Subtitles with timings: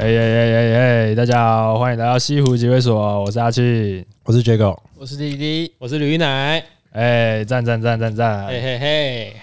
[0.00, 1.14] 哎哎哎哎哎！
[1.14, 6.64] 大家好，欢迎来到西湖集会所，我是阿庆，我是 Jago，我是弟弟，我是吕奶。
[6.92, 8.46] 哎，赞赞赞赞赞！
[8.46, 9.36] 嘿嘿嘿，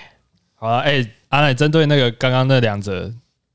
[0.56, 3.14] 好了，哎，阿奶，针对那个刚刚那两则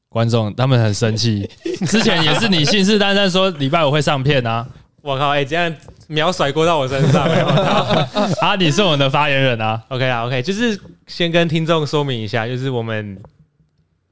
[0.08, 1.50] 观众，他们很生气，
[1.88, 4.64] 之前也是你信誓旦旦说礼拜五会上片啊！
[5.02, 5.74] 我靠，哎，这样
[6.06, 7.24] 秒甩锅到我身上，
[8.40, 13.20] 啊，你是我们的发言人啊！OK 啊，OK，就是先跟听众说明一下，就是我们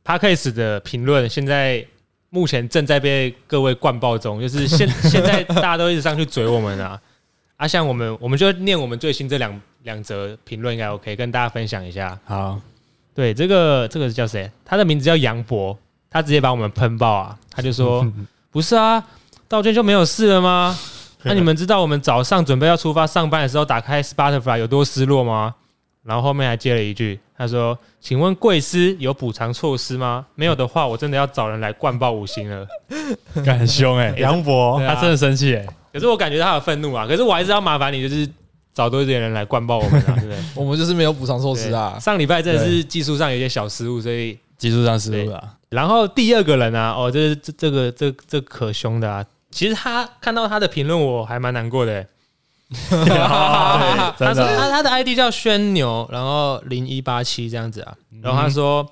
[0.05, 1.86] Podcast 的评论现在。
[2.30, 7.01] 目前正在被各位灌爆中，就是 现现在大家都一直上去嘴我们啊，
[7.56, 12.19] 啊，像我们我们就念我们最新这两两则评论应该 OK，跟大家分享一下。
[12.25, 12.61] 好，
[13.15, 14.51] 对，这个这个是叫谁？
[14.65, 15.77] 他的名字叫杨博，
[16.09, 17.39] 他直接把我们喷爆啊！
[17.51, 18.06] 他就说
[18.51, 19.05] ：“不是啊，
[19.48, 20.78] 道歉就没有事了吗？
[21.23, 25.55] 那你们知道我们早上准备要出发上班的时候，打开 Spotify 有多失落吗？”
[26.03, 27.76] 然后后面还接了一句，他说。
[28.02, 30.24] 请问贵司有补偿措施吗？
[30.34, 32.66] 没有的话，我真的要找人来灌爆五星了。
[33.44, 35.66] 很凶哎， 杨博，他真的生气哎。
[35.92, 37.06] 可是我感觉他有愤怒啊。
[37.06, 38.27] 可是我还是要麻烦你，就是
[38.72, 40.38] 找多一点人来灌爆我们啊，对不对？
[40.56, 41.98] 我们就是没有补偿措施啊。
[42.00, 45.56] 上礼拜真的是技术上有些小失误，所以技术上失误了。
[45.69, 49.22] 然后第二个人啊，哦，这是这这个这这可凶的啊。
[49.50, 51.92] 其实他看到他的评论，我还蛮难过的。
[51.92, 52.06] 对，
[52.90, 58.86] 他说他他的 ID 叫轩牛，然后零一八七这样子啊，然后他说，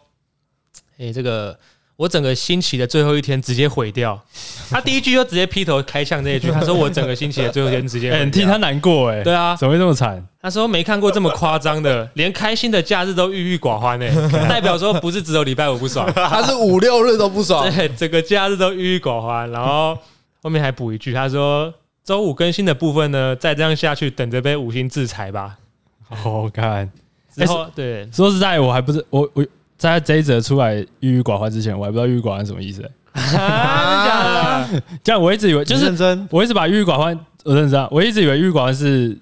[0.98, 1.56] 哎、欸，这个
[1.94, 4.20] 我整个星期的最后一天直接毁掉。
[4.68, 9.22] 他第一句就直接劈头开枪这一句，他说我整个星期的最后一天直接， 很替他难过哎。
[9.22, 10.26] 对啊，怎么会这么惨？
[10.42, 14.10] 他说没看过这么夸张的，连开心的假日都郁郁寡欢哎，
[14.48, 19.48] 代表说不是只有礼拜五不爽，他是五六日都不爽，对，整个假日都郁郁寡欢。
[19.52, 19.96] 然后
[20.42, 21.72] 后面还补一句，他说。
[22.09, 25.59] 周五更新的部分呢，再这样下去，等着被五星制裁吧。
[26.05, 26.91] 好看，
[27.34, 29.45] 然后对，说实在，我还不是我我
[29.77, 32.91] 在这一则出来郁郁寡欢之前，我还不知道郁郁寡欢什么意思。
[33.12, 34.67] 啊，
[35.05, 39.14] 这样我一直以为就是认真，我一直把郁郁寡欢，我认真，我一直以为郁郁寡欢是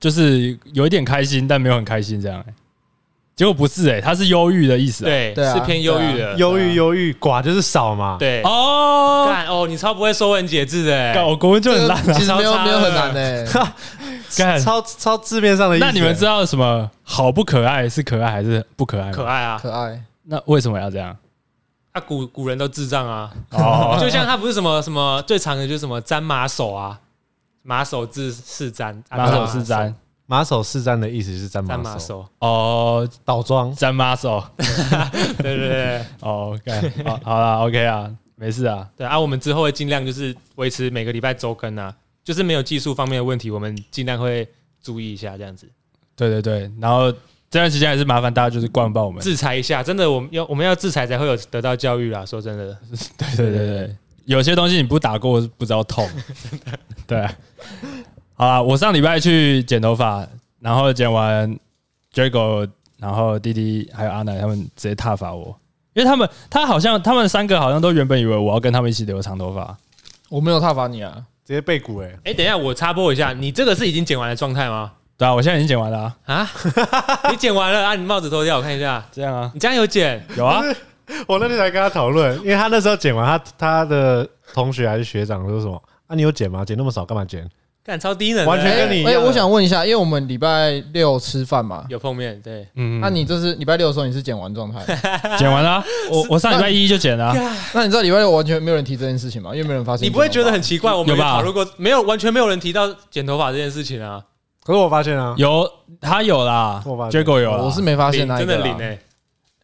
[0.00, 2.44] 就是有一点开心，但没有很开心这样。
[3.36, 8.40] 结果不是哎、欸，它是忧郁的意思、啊，对，是偏忧郁的，忧郁忧郁，寡就是少嘛，对。
[8.42, 13.44] 哦，干哦，你超不会说文解字的、欸，我国文就很烂，其实没有没有很难的、欸，
[14.38, 14.60] 干。
[14.60, 15.90] 超超字面上的意思、欸。
[15.90, 19.12] 那你们知道什么好不可爱是可爱还是不可爱吗？
[19.12, 20.00] 可爱啊，可爱。
[20.26, 21.16] 那为什么要这样？
[21.90, 27.00] 啊，古古人都智障啊，哦， 就像他不是什么什么最长的就是什么粘马首啊，
[27.62, 29.92] 马首字是粘，马首是沾。
[30.26, 32.26] 马首是瞻的意思是瞻马首。
[32.38, 33.74] 哦，倒装。
[33.74, 34.42] 瞻马首，
[35.38, 44.48] 对对对，哦，OK，好，好了，OK 啊，没事啊，对啊，我们之后会尽量就是维持每个礼拜周更啊，就是没有技术方面的问题，我们尽量会
[44.82, 45.68] 注意一下这样子。
[46.16, 47.12] 对对对，然后
[47.50, 52.24] 这段时间还是麻烦大家就是灌爆我们，制裁一下，真的，我们要我们要制裁才会有得到教育啦。
[52.24, 52.74] 说真的，
[53.36, 56.08] 对对对对，有些东西你不打过不知道痛，
[57.06, 57.20] 对。
[57.20, 57.34] 啊。
[58.36, 60.26] 好啦，我上礼拜去剪头发，
[60.60, 61.56] 然后剪完
[62.12, 62.68] ，Jago，
[62.98, 65.56] 然后弟弟还有阿奶他们直接踏伐我，
[65.92, 69.76] 因为他们他好像他们三个好像都原本以为我要跟他们一起留长头发，
[70.28, 71.14] 我没有踏伐你啊，
[71.46, 74.92] 直接背骨哎、欸，哎，等一下我插播一下，你这个是已经剪完的状态吗？
[75.16, 76.50] 对啊，我现在已经剪完了啊，啊，
[77.30, 77.94] 你剪完了啊？
[77.94, 80.20] 你帽子脱掉，我看一下，这样啊，你这样有剪？
[80.36, 80.60] 有啊，
[81.28, 86.16] 我那天才跟他讨论，因为他那时候剪完，他他的同学还是学长说什么啊？
[86.16, 86.64] 你有剪吗？
[86.64, 87.48] 剪那么少干嘛剪？
[87.84, 89.04] 干超低能，完全跟你。
[89.04, 94.82] 哎，我想问一下，因为我们礼拜六吃饭嘛，有碰面，对，嗯，那你这是礼拜六的时候，你是剪完状态？
[95.36, 97.34] 剪完了，我我上礼拜一就剪了。
[97.74, 99.50] 那你知道礼拜六完全没有人提这件事情吗？
[99.54, 100.06] 因为没有人发现。
[100.06, 100.94] 你不会觉得很奇怪？
[100.94, 104.22] 我们有讨论过，没有，完全没有人提到剪头发这件事情啊。
[104.64, 105.70] 可是我发现啊，有
[106.00, 108.98] 他有啦，结果有，我是没发现，真的零诶。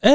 [0.03, 0.11] 哎，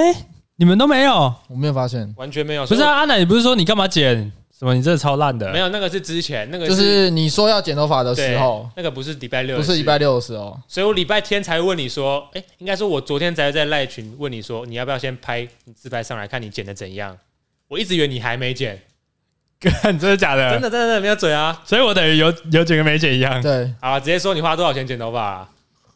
[0.58, 2.68] 你们都没有，我没有发现，完全没有。
[2.68, 4.32] 不是啊，阿奶，你不是说你干嘛剪？
[4.58, 4.74] 什么？
[4.74, 5.52] 你真的超烂的？
[5.52, 17.18] 没有，那个是之前那个，就是你说要剪头发的时候，那个不是礼拜六，不是礼拜六的时候，所以我礼拜天才问你说，哎，应该说我昨天才在赖群问你说，你要不要先拍你自拍上来看你剪的怎样？
[17.68, 18.82] 我一直以为你还没剪，
[19.60, 20.52] 真的假的？
[20.52, 21.62] 真的真的没有嘴啊！
[21.66, 23.42] 所以我等于有有剪跟没剪一样。
[23.42, 25.50] 对，好，直接说你花多少钱剪头发？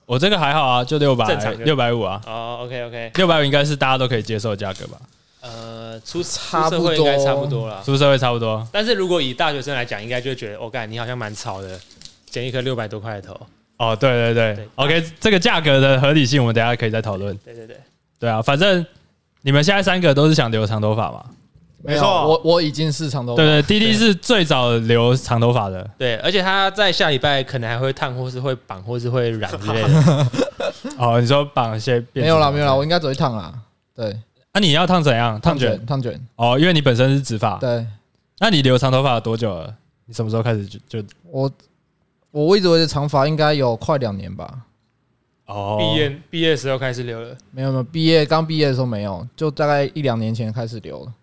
[0.06, 2.20] 我这个还好啊，就六百，正常六百五啊。
[2.26, 4.98] 哦，OK OK，六百五应该是大家都可以接受的价格吧？
[5.42, 7.82] 呃，出差不多，应该差不多了。
[7.86, 11.80] 出社会差不多，但是如果以大学生来讲，应该就觉得，我干，你好像蛮潮的，
[12.30, 13.40] 剪一颗六百多块的头。
[13.78, 17.34] 哦，对对对，对，OK，这个价格的合理性，我们等下可以再讨论。
[17.46, 17.78] 对对对，
[18.20, 18.86] 对啊，反正
[19.42, 21.24] 你们现在三个都是想留长头发嘛？
[21.82, 23.42] 没错，我我已经是长头发。
[23.42, 25.90] 对对，滴滴是最早留长头发的。
[25.98, 30.28] 对，而且他在下礼拜可能还会烫，或是会绑，或是会染之类的。
[31.00, 32.04] 哦，你说绑一些？
[32.12, 33.54] 没有啦，没有啦，我应该只会烫啦。
[33.96, 34.14] 对。
[34.54, 35.40] 那你要烫怎样？
[35.42, 36.19] 烫卷，烫卷。
[36.36, 37.57] 哦，因为你本身是直发。
[37.57, 37.86] 对。
[38.40, 39.75] 那你留长头发多久了？
[40.06, 41.07] 你什么时候开始就就？
[41.24, 41.51] 我
[42.31, 44.66] 我我一直维持长发，应该有快两年吧。
[45.46, 51.13] 哦，毕业毕业的时候开始留了，没有没有，毕业刚毕业的时候没有，就大概一两年前开始留了。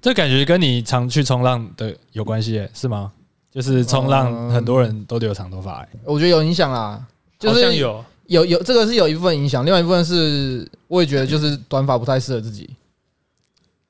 [0.00, 3.12] 这感觉跟你常去冲浪的有关系，是吗？
[3.50, 7.06] 就是冲浪很多人都留长头发，我觉得有影响啊，
[7.38, 12.68] 就是好像有有有这个是有一部分影响，另外一部分是我也觉得就是短发不太适合自己。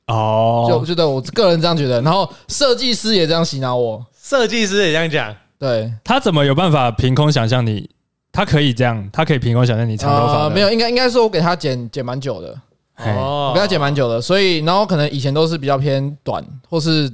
[0.06, 5.34] 哦，就觉得我个人这样觉得，然后设计师也这样洗脑我，设计师也这样讲。
[5.58, 7.88] 对，他怎么有办法凭空想象你？
[8.30, 10.50] 他可以这样，他可以凭空想象你长头发、呃？
[10.50, 12.48] 没有，应该应该说我给他剪剪蛮久的，
[12.96, 17.10] 哦，我给他剪蛮久的，所以然后可能以前都是比较偏短，或是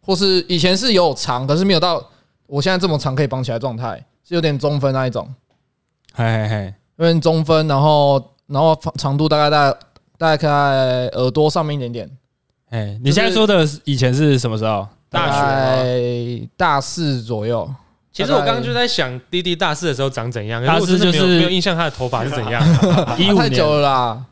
[0.00, 2.02] 或是以前是有长，可是没有到
[2.46, 5.28] 我现在这么长可以绑起来状态，是有点中分那一种，
[6.14, 9.78] 嘿嘿嘿，有点中分，然后然后长度大概大概
[10.18, 12.10] 大概在耳朵上面一点点。
[12.70, 14.86] 哎，你现在说的以前是什么时候？
[15.10, 17.70] 大学大四左右。
[18.12, 20.64] 其实我刚刚就在想，弟弟大四的时候长怎样？
[20.64, 22.62] 大四就是没有印象他的头发是怎样。
[23.18, 24.24] 一五太久了啦，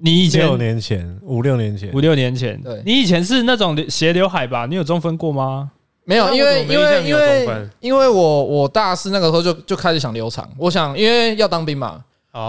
[0.00, 4.66] 你以前六年前，五六年前，五六年前，对，你以前是那种斜刘海吧？
[4.66, 5.70] 你有中分过吗？
[6.04, 12.00] 没有，因为因为因为因因为我我大四那个时候就就开始想留长，我想因为要当兵嘛，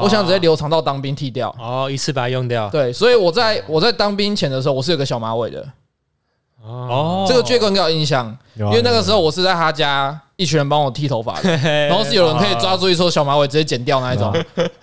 [0.01, 2.69] 我想直接留长到当兵剃掉，哦，一次把它用掉。
[2.69, 5.65] 对，所以我在我在当兵前的时候，我是有个小马尾的。
[6.65, 14.33] 哦，这个绝对应该有印象，因为那个时候我是在他家，一群人帮我剃头发， 然后是有人可以抓住一撮小马尾直接剪掉那一种。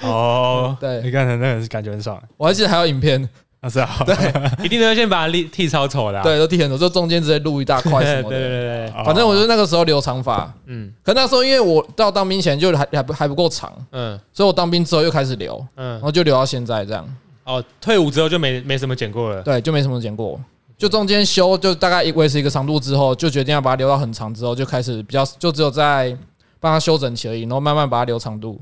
[0.03, 2.23] 哦，对，你看那个是感觉很爽。
[2.37, 3.27] 我还记得还有影片，
[3.63, 4.15] 那是啊，对，
[4.65, 8.31] 一定都要先把它剃剃超丑的，对，都剃很丑，就中间直接露一大块什么的。
[8.39, 17.07] 对对对，反正我就那个时候留长发，嗯，可那时候因为我到当兵前就还还不还不够长，嗯，所以我当兵之后又开始留，嗯，然后就留到现在这样。
[17.45, 20.41] 哦，退伍之后就没没什么剪过了，对，就没什么剪过。
[20.79, 26.17] 就中间修，就大概维持一个长度之后，就决定要把它留到很长之后，就开始比较，就只有在
[26.59, 28.59] 帮它修整齐而已，然后慢慢把它留长度。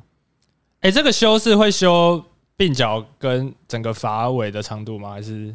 [0.80, 2.20] 哎，这个修是会修
[2.58, 5.12] 鬓角跟整个发尾的长度吗？
[5.12, 5.54] 还是？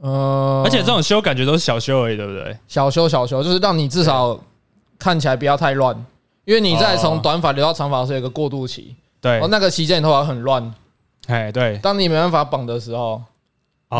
[0.00, 2.56] 呃，而且这种修感觉都是小修而已，对不对？
[2.68, 4.38] 小修小修，就是让你至少
[4.98, 5.96] 看起来不要太乱，
[6.44, 10.74] 因为你在从短发留到长发是有一个过渡期，对，哦，那个期间你头发很乱，
[11.26, 13.20] 哎，对，当你没办法绑的时候。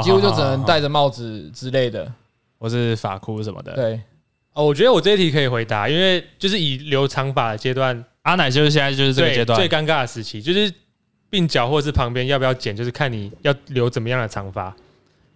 [0.02, 2.10] 几乎就只能戴着帽子之类的，
[2.58, 3.74] 或是发箍什么的。
[3.74, 4.00] 对，
[4.52, 10.72] 哦，我觉得我这一题可以回答，因为就是以留长发的阶段，阿奶就是现在就是这个阶段最尴尬的时期，就是
[11.34, 14.74] 鬓角或是旁边要不要剪，就是看你要留怎么样的长发。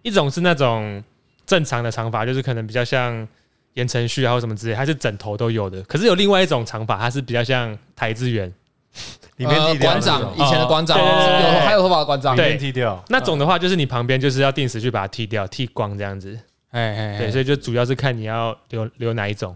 [0.01, 1.03] 一种是那种
[1.45, 3.27] 正常的长发，就是可能比较像
[3.73, 5.81] 言承旭啊或什么之类，它是整头都有的。
[5.83, 8.51] 可是有另外一种长发，它是比较像台资源。
[9.37, 11.05] 里面剃掉馆长，以前的馆长，有
[11.59, 13.01] 还有头发的馆长，对剃掉。
[13.07, 16.37] 那种的话，就是你旁边就是要定时去把它剃掉，剃光这样子。
[16.71, 19.55] 哎哎，对，所以就主要是看你要留留哪一种。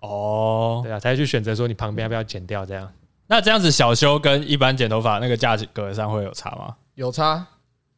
[0.00, 2.90] 哦，对啊，才去选择说你旁边要不要剪掉这样。
[3.30, 6.74] 那这样子小修跟一般剪头发那个价格上会有差吗？
[6.96, 7.46] 有差，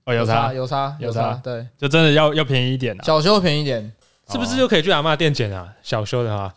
[0.05, 1.41] 哦，有差，有差，有差。
[1.43, 2.95] 对，就真的要要便宜一点。
[3.03, 3.91] 小修便宜一点，
[4.31, 5.73] 是不是就可以去阿嬷店剪啊？
[5.83, 6.53] 小修的话，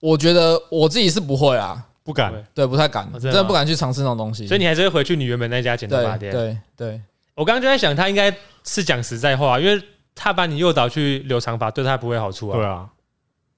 [0.00, 1.86] 我觉得我自己是不会啊。
[2.04, 4.46] 不敢，对，不太敢，真的不敢去尝试那种东西。
[4.46, 6.30] 所以你还是会回去你原本那家剪头发店。
[6.30, 7.00] 对对，
[7.34, 8.34] 我刚刚就在想，他应该
[8.64, 9.82] 是讲实在话，因为
[10.14, 12.56] 他把你诱导去留长发，对他不会好处啊。
[12.56, 12.88] 对啊，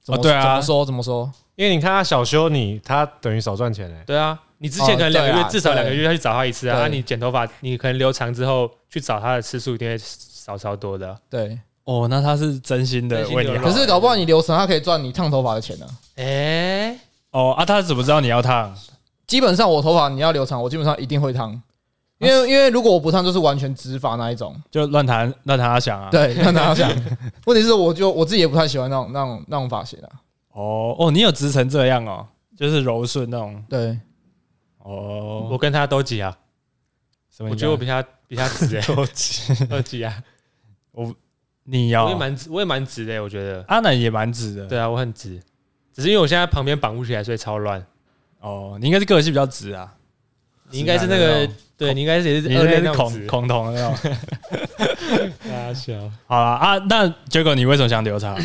[0.04, 1.32] 怎么对啊，怎么说怎么说？
[1.54, 4.02] 因为你看他小修你，他等于少赚钱哎。
[4.06, 11.18] 对啊，你之前可能两个月至少两个月要去找他一次啊，那你剪头发，你可能留长之后去找他的次数一定会少超多的。
[11.28, 13.64] 对，哦，那他是真心的为你好。
[13.64, 15.86] 可是搞不好你留长，他可以赚你烫头发的钱呢。
[16.14, 16.96] 哎，
[17.32, 18.72] 哦啊，他怎么知道你要烫？
[19.26, 21.60] 基本上我头发你要留长，我基本上一定会烫，
[22.18, 26.08] 因为因为如果我不烫，就是完全直发那一种，就乱弹乱弹阿翔啊。
[26.08, 26.88] 对，乱弹阿翔。
[27.46, 30.08] 问题是，我就我自己也不太喜欢那种那种那种发型啊。
[30.52, 32.24] 哦哦，你有直成这样哦，
[32.56, 33.60] 就是柔顺那种。
[33.68, 33.98] 对。
[34.82, 36.36] 哦，我跟他都挤啊。
[37.30, 37.50] 什么？
[37.50, 40.22] 我觉得我比他比他直诶， 都挤都挤啊。
[40.90, 41.14] 我
[41.64, 43.64] 你要，我也蛮直，我也蛮直的，我觉得。
[43.68, 44.66] 阿南也蛮直的。
[44.66, 45.40] 对啊，我很直，
[45.92, 47.84] 只是因为我现在旁边绑不起来，所以超乱。
[48.40, 49.94] 哦，你应该是个性比较直啊，
[50.70, 54.16] 你应该是那个，对你应该是也是二类那种直，恐同的那种。
[55.48, 55.92] 大小
[56.26, 58.36] 好了啊，那结果你为什么想留长？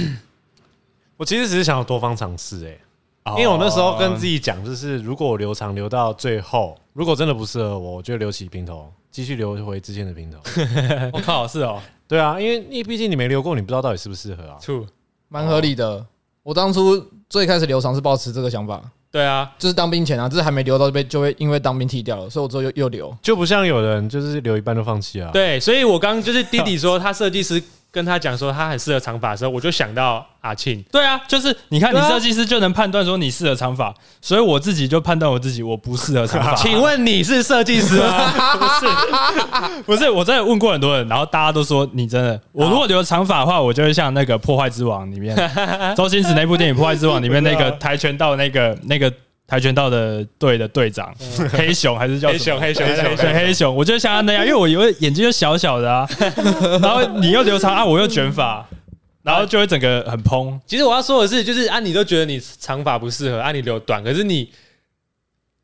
[1.17, 2.77] 我其实只是想要多方尝试哎，
[3.38, 10.38] 因为我那时候跟自己讲，就是如果我留长留到最后，如果真的不适合我，我就留起平头，继续留回之前的平头。
[11.13, 14.57] 我靠，是哦，对啊，因为因为毕竟你没留过，你不知道到底适不适合啊。
[14.62, 14.86] 处
[15.27, 16.05] 蛮合理的。
[16.43, 18.81] 我当初最开始留长是抱持这个想法。
[19.10, 25.31] 对啊，就是当兵前啊，就是还没留到就被就会因为当兵剃掉了，所以我之后又又留，就不像有人就是留一半就放弃啊。
[25.31, 30.84] 对，所以我刚刚就是弟弟说他设计师跟他讲说他很适合长发的时候，我就想到阿庆。
[30.91, 36.53] 对啊，就是你看，你设计师就能判断说你适合长发，所以我自己就判断我自己我不适合长发。
[36.62, 38.32] 请问你是设计师吗？
[38.62, 42.39] 不是，不是，我真的问过很多人，然后大家都说你真的。
[42.51, 45.36] 我如果留长发的话，我就会像那个《破坏之王》里面
[45.96, 49.12] 周星驰那部电影《破坏之王》里面那个跆拳道那个那个。
[49.47, 51.09] 跆拳道的队的队长
[51.53, 56.05] 黑熊还是叫黑熊黑熊黑熊黑熊，我就像他那样，因为我以为眼睛就小小的啊，
[56.83, 58.67] 然后你又留长啊，我又卷发，
[59.23, 60.59] 然后就会整个很蓬。
[60.67, 64.51] 其实我要说的是，就是啊，你都觉得你长发不适合，啊，你留短，可是你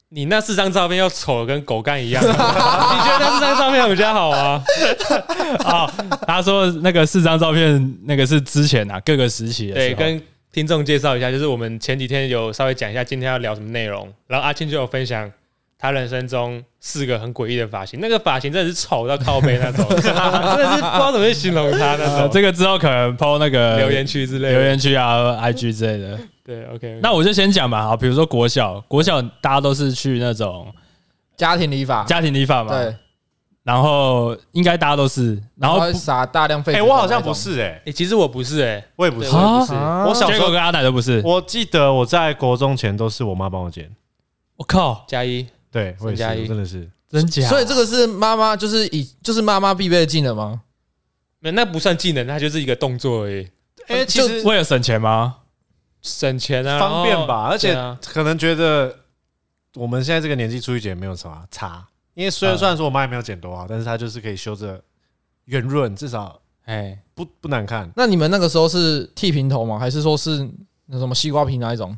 [0.08, 4.64] 你那四张照片又丑的跟狗干一样， 你觉得那四张照片比较好啊？
[5.66, 5.94] 啊，
[6.26, 10.22] 他说那个四张照片那个是之前啊各个时期的，对，跟。
[10.54, 15.30] 听众介绍一下，就是我们前几天有稍微讲一下今天要聊什么内容，然后阿庆就有分享
[15.80, 22.16] 他人生中四个很诡异的发型，那个发型真的是丑到靠背那种， 真的是不知道怎么去形容他那种。
[22.18, 26.20] 呃、这个之后可能 po 那个留言区之类的，留言区啊，IG 之类的。
[26.46, 30.72] 对，OK，那我就先讲吧，好，比如说国小，国小大家都是去那种
[31.36, 32.96] 家庭理发，家庭理发嘛，对。
[33.64, 36.74] 然后应该大家都是，然后撒大量废。
[36.74, 39.74] 哎，我好像不是哎，其实我不是哎，我也不是，我也不是。
[39.74, 41.22] 我小时候跟阿奶都不是。
[41.24, 43.90] 我记得我在国中前都是我妈帮我剪。
[44.58, 47.48] 我靠，加一，对，我也是，真的是真假。
[47.48, 50.62] 所以这个是妈妈，就是以就是妈妈必备的技能吗？
[51.40, 53.48] 没，那不算技能，它就是一个动作而已。
[53.88, 55.38] 哎，其实为了省钱吗？
[56.02, 57.48] 省钱啊，方便吧。
[57.50, 57.74] 而且
[58.06, 58.94] 可能觉得
[59.76, 61.88] 我们现在这个年纪出去剪没有什么差。
[62.14, 64.82] 因为虽然虽然说我妈也没有剪多好，但是她就是可以修着
[65.46, 67.92] 圆润，至少哎不不难看。
[67.96, 69.80] 那你们那个时候是剃平头吗？
[69.80, 70.48] 还是说是
[70.86, 71.98] 那什么西瓜皮那一种？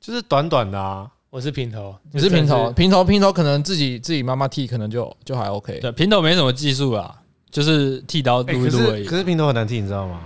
[0.00, 1.10] 就是短短的啊。
[1.30, 5.80] 我是平头，你是平头，平头平头可能自己自己妈妈剃，可能就就还 OK。
[5.80, 9.04] 对，平头没什么技术啊，就是剃刀撸一撸而已。
[9.06, 10.20] 可是平头很难剃，你知道吗？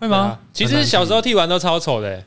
[0.00, 0.36] 会吗？
[0.52, 2.24] 其实小时候剃完都超丑的，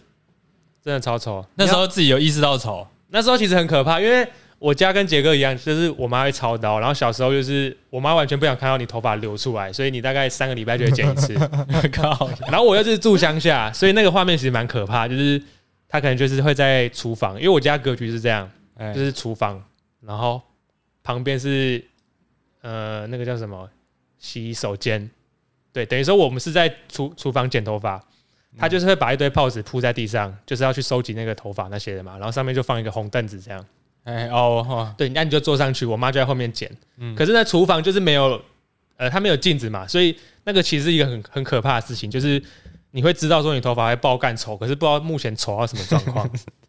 [0.81, 1.45] 真的超丑。
[1.55, 4.25] 那时候自己有意识到丑，那时候其实很可怕，因为。
[4.61, 11.33] 我家跟杰哥一样，就是我妈会操刀，然后小时候就是我妈完全不想看到你头发流出来，所以你大概三个礼拜就会剪一次。
[11.91, 12.29] 靠！
[12.47, 15.41] 然后我又是住乡下，所以那个画面其实蛮可怕，就是
[15.89, 18.47] 他可能就是会在厨房，因为我家格局是这样，
[18.93, 19.59] 就是厨房，
[19.99, 20.39] 然后
[21.01, 21.83] 旁边是
[22.61, 23.67] 呃那个叫什么
[24.19, 25.09] 洗手间，
[25.73, 27.99] 对，等于说我们是在厨厨房剪头发，
[28.59, 33.65] 他就是会把一堆泡纸铺在地上，就是要去收集那个头发那些的嘛，然后上面就放一个红凳子这样。
[34.03, 36.69] 哎哦，对，那你就坐上去，我妈就在后面捡。
[36.97, 38.41] 嗯，可是那厨房就是没有，
[38.97, 42.41] 呃，它没有镜子嘛，所以那个其实是一个很很可怕的事情，就是
[42.91, 46.29] 你会知道说你头发会爆干丑，可是不知道目前丑到什么状况。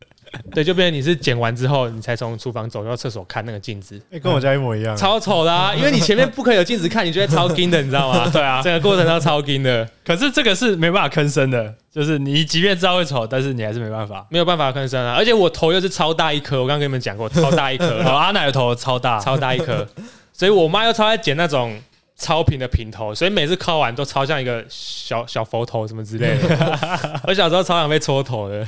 [0.51, 4.01] 对，就变成你是剪完之后，你才从厨房走到厕所看那个镜子。
[4.11, 5.75] 哎，跟我家一模一样，超丑的啊！
[5.75, 8.29] 因为你前面不可以有镜子看，你觉得超金的，你知道吗？
[8.33, 9.89] 对啊，整个过程都超金的。
[10.05, 15.15] 可是这个是没办法吭声的，就是你即便知道会丑，但是你还是没办法，没有办法吭声啊！
[15.17, 18.01] 而且我头又是超大一颗，我刚刚跟你们讲过，超大一颗。
[18.05, 19.87] 好，阿奶的头超大，超大一颗，
[20.33, 21.79] 所以我妈又超爱剪那种。
[22.23, 26.79] 超平的平头，所以每次敲完都超像一个小小佛头什么之类的。
[27.27, 28.65] 我小时候超想被戳头的，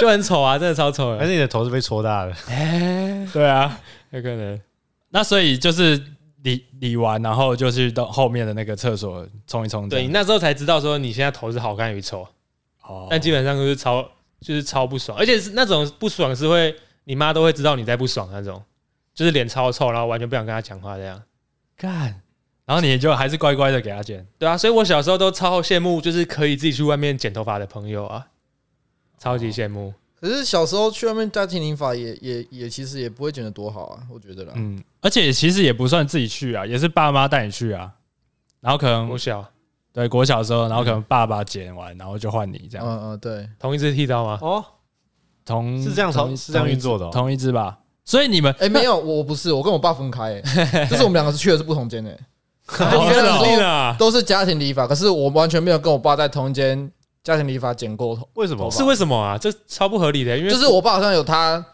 [0.00, 1.18] 就很丑啊，真的超丑的。
[1.18, 3.78] 而且你的头是被戳大的，哎，对啊，
[4.10, 4.58] 有可能。
[5.10, 6.02] 那所以就是
[6.42, 9.86] 理理完，然后就去到后面的那个厕所冲一冲。
[9.86, 12.26] 对，你那时候才知道说你现在头是好看与丑。
[12.82, 13.06] 哦。
[13.10, 14.02] 但基本上都是超，
[14.40, 18.62] 就是超不爽，而且是那种不爽是会你妈都会知道你在不爽那种，
[19.14, 21.22] 就是脸超臭，然后完全不想跟她讲话这样。
[21.76, 22.22] 干。
[22.70, 28.24] 然后你就还是乖乖的给他剪，对啊，所以我小时候都超羡慕，就是可以自己去外面剪头发的朋友啊，
[29.18, 29.92] 超级羡慕。
[30.20, 34.52] 可是小时候去外面家庭理发也也也其实也不会剪得多好啊，我觉得啦。
[34.54, 37.92] 嗯，而且其实也不算自己去啊，也是爸妈带你去啊。
[38.60, 39.44] 然后可能国小，
[39.92, 42.86] 对国小的时候，然后可能爸爸剪完，然后就换你这样。
[42.86, 44.38] 嗯嗯，对，同一只剃刀吗？
[44.42, 44.64] 哦，
[45.44, 47.80] 同是这样同是这样运作的，同一只吧。
[48.04, 52.16] 所以你们哎没有，我不是，我跟我爸分开，哎， 就是我们两个是去的是不同间诶。
[53.98, 56.90] 都是家庭理发，可是我完全没有跟我爸在同一间
[57.22, 58.28] 家庭理发剪过头。
[58.34, 58.70] 为什么？
[58.70, 59.36] 是为什么啊？
[59.36, 61.64] 这超不合理的，因为就是我爸好像有他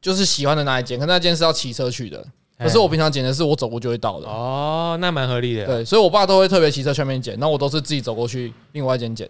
[0.00, 2.24] 就是喜欢的那一间，可那间是要骑车去的。
[2.58, 4.26] 可是我平常剪的是我走过就会到的。
[4.28, 5.66] 哦，那蛮合理的。
[5.66, 9.28] 对，所以我爸都会特别骑车去那边剪，那我都是自己走过去另外一间剪，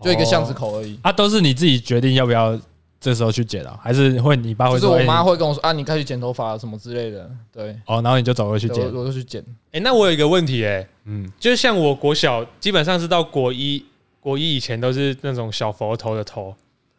[0.00, 0.96] 就一个巷子口而已。
[1.02, 2.56] 啊，都是你自己决定要不要。
[3.00, 4.78] 这时候去剪了，还是会你爸会？
[4.78, 7.30] 就是我妈会跟我说啊，你该去剪头发什么之类的。
[7.50, 9.42] 对，哦，然后你就走过去剪，我就去剪。
[9.72, 13.82] 哎，那我有一个问题，哎，嗯，就是像我国小基本上是到国一，
[14.20, 16.54] 国一以前都是那种小佛头的头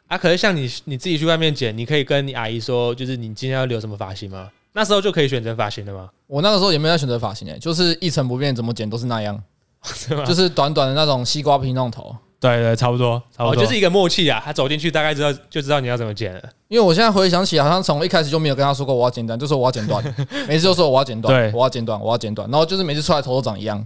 [0.07, 0.17] 啊。
[0.17, 4.49] 可是像你你自己去外面剪，你可以跟你阿姨说，就是你今天要留什么发型吗？
[4.73, 6.09] 那时候就可以选择发型了吗？
[6.25, 9.41] 我那个时候也没有选择发型，哎，就是一成不变，怎么剪都是那样。
[9.83, 12.15] 是就是短短的那种西瓜皮那种头。
[12.41, 14.41] 对对，差不多，差不多，就是一个默契啊。
[14.43, 16.41] 他走进去大概知道，就知道你要怎么剪了。
[16.67, 20.03] 因为我现在回想起，好像从一开始就没有跟他说过我要剪短，就说我要剪短，
[20.49, 23.85] 每次都说我要剪短，对，我要剪短，我要剪短，然后就是每次出来头都长一样。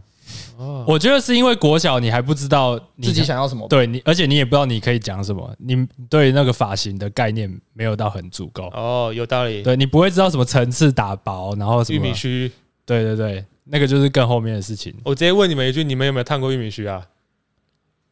[0.57, 8.69] 哦，我觉得是因为国小你还不知道自己想要什么，对你，而且你也不知道你可以讲什么，你对那个发型的概念没有到很足够。
[8.73, 9.61] 哦，有道理。
[9.63, 12.49] 对，你不会知道什么层次打薄，然后什么玉米须。
[12.85, 14.95] 对对对，那个就是更后面的事情。
[15.03, 17.01] 我直接问你们一句，你们有没有烫过玉米须啊？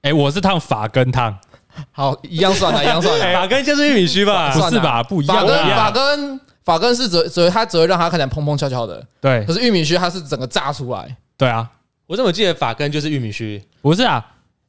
[0.03, 1.35] 哎，我是烫发根烫，
[1.91, 3.33] 好，一样算了， 一样算了。
[3.33, 4.51] 发根就是玉米须吧？
[4.55, 5.01] 不是吧？
[5.01, 5.35] 不一样。
[5.37, 9.01] 发根，发根，发根是只只它只会让它看起来蓬蓬翘翘的。
[9.21, 9.45] 对。
[9.45, 11.15] 可是玉米须它是整个炸出来。
[11.37, 11.69] 对啊。
[12.05, 13.63] 我怎么记得发根就是玉米须？
[13.81, 14.23] 不是啊，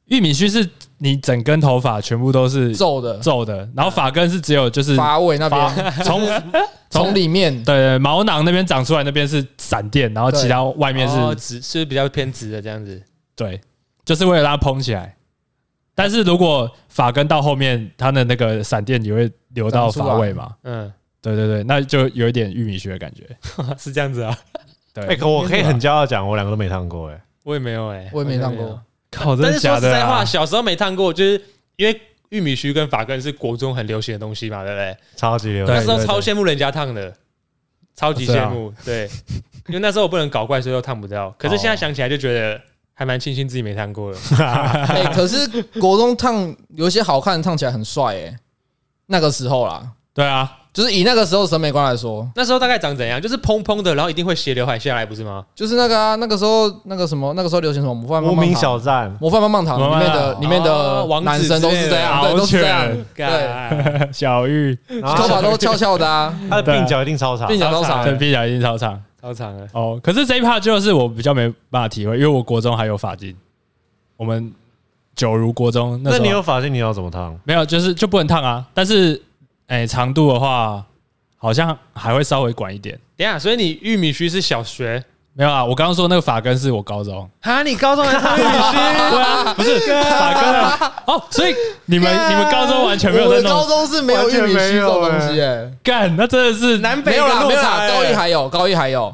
[0.05, 0.67] 玉米须是
[0.99, 3.67] 你整根头发全部都是皱的，皱的。
[3.75, 6.21] 然后发根是只有就是发尾那边， 从
[6.89, 13.03] 从里面对对毛囊那边长出来，那边是闪电，然后其他外面是直，是比较偏直的这样子。
[13.35, 13.59] 对，
[14.05, 15.13] 就是为了让它蓬起来。
[15.95, 20.53] 但是如果发根到后面，它的那个闪电也会流到发尾嘛？
[20.63, 23.23] 嗯，对对对，那就有一点玉米须的感觉，
[23.79, 24.37] 是这样子啊。
[24.93, 28.77] 对，哎，可我可以很骄傲讲，我两个都没烫过，哎，我也没有，哎，我也没烫过。
[29.09, 29.81] 靠，真的假的？
[29.81, 31.41] 但是说实在话，小时候没烫过，就是
[31.77, 34.97] 因为玉米须跟发根是国中很流行的东西嘛，对不对？
[35.15, 37.13] 超级流行，那时候超羡慕人家烫的，
[37.95, 38.73] 超级羡慕。
[38.83, 39.09] 对，
[39.67, 41.33] 因为那时候我不能搞怪，所以都烫不到。
[41.37, 42.59] 可是现在想起来就觉得。
[42.97, 48.35] 还蛮庆幸自己没烫过的， 哎，可是国中烫有一些好看的烫起来很帅哎，
[49.07, 49.83] 那个时候啦，
[50.13, 53.21] 对啊，就是以那个时候审美观来说，那时候大概长怎样？
[53.21, 55.43] 就是蓬蓬的，然后一定会斜刘海下来，不是吗？
[55.53, 57.93] 就是那个啊，那个时候那个什么，那个时候流行什么？
[57.93, 64.73] 模范无名小站，模范棒棒糖里面的里面的男生都是这样，对，都是这样，对， 小玉。
[65.01, 69.01] 头发都翘翘的啊， 他的鬓角一定超长，鬓角超长，鬓角一定超长。
[69.25, 73.35] 超长了哦，可是这一趴就是我比较没办法体会，因为我国中还有发金，
[74.17, 74.53] 我们
[75.15, 77.35] 九如国中那，那你有发金，你要怎么烫？
[77.43, 78.63] 没有，就是就不能烫啊。
[78.71, 79.19] 但是，
[79.65, 80.85] 哎、欸，长度的话，
[81.37, 82.99] 好像还会稍微管一点。
[83.17, 85.03] 等下，所以你玉米须是小学？
[85.37, 87.61] 没有啊，我刚刚说那个法根是我高中啊。
[87.61, 88.77] 你高中还烫玉米须？
[89.11, 90.93] 对啊，不是法根啊。
[91.07, 91.53] 哦，所以
[91.85, 93.51] 你们你们高中完全没有在弄？
[93.51, 95.69] 高中是没有玉米须这种东西哎。
[95.83, 97.85] 干，那真的是南北没有啦，没有啦。
[97.89, 99.13] 高一还有，高一还有。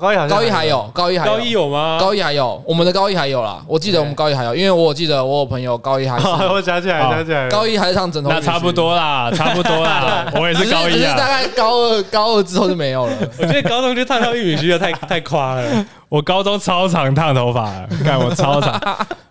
[0.00, 1.98] 高一还高一还有，高一还有，高一有吗？
[2.00, 3.62] 高一还有，我们的高一还有啦。
[3.68, 6.26] 我记得我们高一还有，因为我记得我有朋友高一还是。
[6.48, 8.30] 我想起来，想起来，高一还是烫枕头。
[8.30, 10.26] 那差不多啦， 差不多啦。
[10.34, 11.14] 我也是高一啊。
[11.14, 13.12] 大概高二，高二之后就没有了。
[13.38, 15.86] 我觉得高中就烫到玉米须的太太夸了。
[16.08, 18.80] 我高中超常烫头发，你看我超常，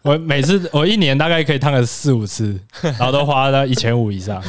[0.04, 4.40] 我每次我一年大概可以烫个四五次，然后都花了一千五以上。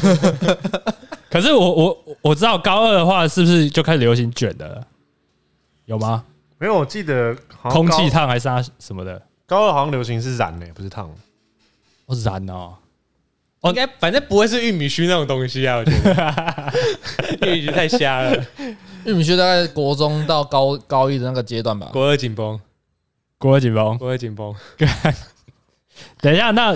[1.30, 4.78] 可是我我我知道高二的话，是不是就开始流行卷的了？
[5.86, 6.24] 有吗？
[6.58, 9.20] 没有，我记得空气烫还是啥什么的。
[9.46, 11.12] 高二好像流行是染呢，不是烫。
[12.06, 12.74] 我是染哦。
[13.62, 16.72] 应该反正不会是玉米须那种东西啊，我觉得。
[17.46, 18.44] 玉米须太瞎了。
[19.04, 21.88] 玉米须大概国中到高高一的那个阶段吧。
[21.92, 22.60] 国二紧绷，
[23.38, 24.54] 国二紧绷，国二紧绷。
[26.20, 26.74] 等一下，那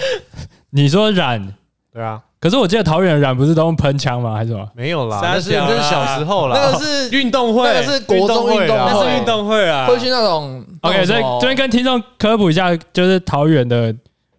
[0.71, 1.55] 你说染？
[1.97, 2.21] 对啊。
[2.39, 4.35] 可是我记得桃园染不是都用喷枪吗？
[4.35, 4.69] 还是什么？
[4.75, 6.57] 没有啦，那是那是小时候啦。
[6.57, 9.87] 那个是运动会，那个是国中运动会，那是运动会啊。
[9.87, 10.63] 会去那种。
[10.83, 13.93] OK，所以这边跟听众科普一下，就是桃园的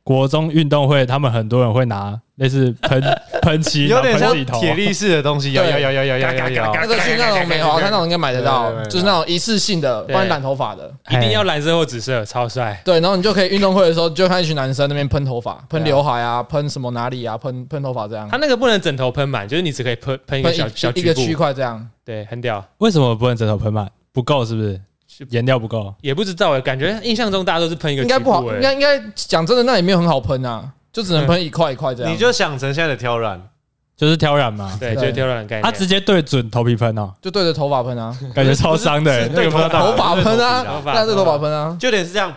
[0.04, 2.18] 国中运动会，他们很多人会拿。
[2.36, 3.02] 类似喷
[3.48, 6.74] 喷漆，有点像铁力士的东西，有有有有有有有。
[6.74, 12.82] 那个是那种美华，他那种应该买得到，就是那种一次性的，帮你染头发的，一定要蓝色或紫色，超帅。
[12.84, 18.28] 对，然后你就可以运动会的时候，就看一群男生那边喷头发、喷刘海啊、喷什么哪里啊、喷喷头发这样。
[18.30, 21.88] 他那个不能整头喷满，就是你只可以喷喷一个小小一个区块这样。
[22.04, 22.64] 对，很屌。
[22.80, 23.90] 为什么不能整头喷满？
[24.12, 24.80] 不够是不是？
[25.30, 25.92] 颜料不够？
[26.02, 28.04] 也不知道哎，感觉印象中大家都是喷一个。
[28.04, 30.64] 应该不好，应该应该讲真的，那也没有很好喷啊。
[30.98, 33.40] 就只能喷一块一块这样，你就想成现在的挑染，
[33.96, 35.62] 就是挑染嘛，对，就是挑染的概念。
[35.62, 40.16] 他直接对准头皮喷哦，就对着头发喷啊，感觉超伤的，那个头发。
[40.16, 42.34] 喷啊，那是头发喷啊，就有点是这样，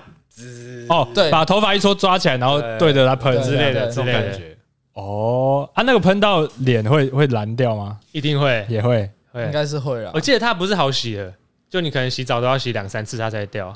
[0.91, 4.55] 哦，对，把头发一撮抓起来，然后对着它喷之类的这种感觉。
[4.93, 7.97] 哦，啊，那个喷到脸会会蓝掉吗？
[8.13, 10.11] 一定会，也会，应该是会啊。
[10.13, 11.33] 我记得它不是好洗的，
[11.71, 13.75] 就你可能洗澡都要洗两三次它才掉，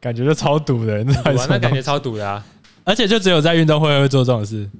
[0.00, 1.14] 感觉就超堵的，那
[1.60, 2.44] 感觉超堵的啊。
[2.86, 4.70] 而且就只有在运动会会做这种事，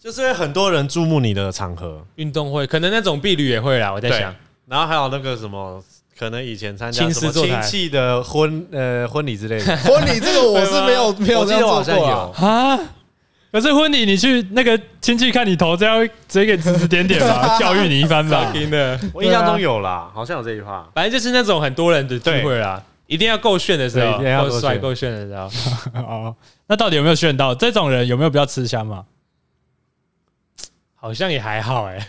[0.00, 3.92] 就是因为很多人注目你的场合，运动会可能那种毕旅也会啦。
[3.92, 4.34] 我在想，
[4.66, 5.80] 然后还有那个什么，
[6.18, 9.76] 可能以前参加什么亲戚的婚呃婚礼之类的。
[9.76, 12.06] 婚礼这个我是没有没有这样做过
[12.44, 12.76] 啊。
[13.52, 18.52] 可是婚礼你去那个亲戚看你头，这样直接给指指点点吧， 教育你一番吧。
[19.14, 20.90] 我印象中有啦，好像有这句话。
[20.92, 22.82] 反正就是那种很多人的聚会啦。
[23.06, 25.48] 一定要够炫的时候，够帅够炫的时候。
[26.02, 26.34] 哦，
[26.68, 27.54] 那到底有没有炫到？
[27.54, 29.04] 这种人有没有比较吃香嘛？
[30.94, 32.06] 好像也还好哎、欸。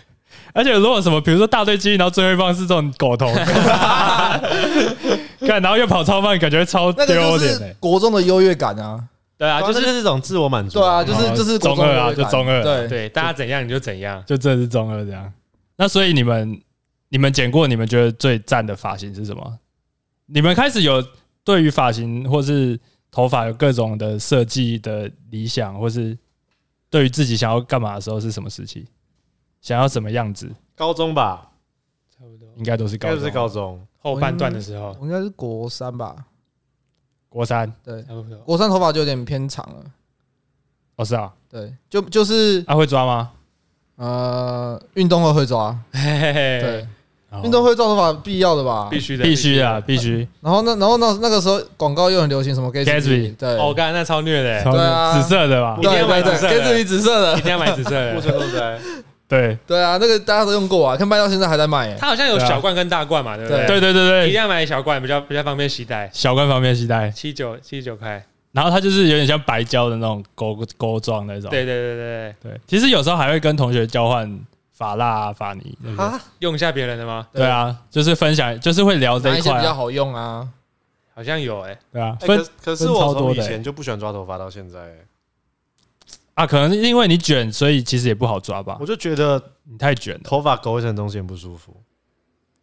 [0.52, 3.32] 而且如果什么，比如说大队机，然后最后一棒是这种狗头，
[5.45, 7.76] 看，然后又跑超慢，感觉超丢脸哎。
[7.80, 9.02] 国中的优越感啊，
[9.38, 10.80] 对啊，就是这种自我满足。
[10.80, 12.63] 对啊，就是就是中二啊，就中二。
[12.63, 15.32] 对对，大家怎样你就怎样，就真的是中二这样。
[15.78, 16.60] 那所以你们
[17.10, 19.60] 你们剪过，你们觉得最赞的发型是什么？
[20.26, 21.04] 你们开始有
[21.43, 22.80] 对于发型或是
[23.12, 26.17] 头发有各种的设计的理想，或是
[26.89, 28.86] 对于自己想要干嘛的时候是什么时期？
[29.62, 30.50] 想要什么样子？
[30.76, 31.52] 高中吧，
[32.10, 36.26] 差不多，应该都是高中，是高中后半段的时候，应该是国三吧。
[37.28, 38.04] 国三，对，
[38.45, 39.84] 国三头发就有点偏长了。
[40.95, 43.32] 哦，是啊，对，就就是，他会抓吗？
[43.98, 46.88] 呃，运动会会抓，对。
[47.44, 48.88] 运动会抓头发必要的吧？
[48.89, 50.28] 必须的，必须啊，必须。
[50.42, 55.76] 然后那然后那那个时候广告又很流行，什么 Gatsby，对，哦刚才那超虐的，对啊，紫色的吧？
[55.78, 58.80] 一定要买紫色，Gatsby 紫色的，一定要买紫色的，目前都在。
[59.28, 61.96] 对对啊，那个大家都用过啊，看卖到现在还在卖。
[62.00, 63.68] 它好像有小罐跟大罐嘛，对不对？
[63.68, 66.10] 对对对对，一定要买小罐，比较比较方便携带。
[66.12, 68.26] 小罐方便携带，七九七九块。
[68.54, 71.52] 然后它就是有点像白胶的那种钩钩状那种。
[71.52, 74.39] 对对对对对，其实有时候还会跟同学交换。
[74.80, 77.28] 发蜡啊，发泥啊，用一下别人的吗？
[77.34, 80.48] 对啊，就是分享，就是会聊这一块比较好用啊，
[81.13, 84.80] 好像有哎，对啊，分可是我从以前就不喜欢抓头发到现在，
[86.34, 88.78] 啊，可能是因为你卷，所以其实也不好抓吧。
[88.80, 91.76] 我就觉得你太卷了，头发勾一层东西很不舒服，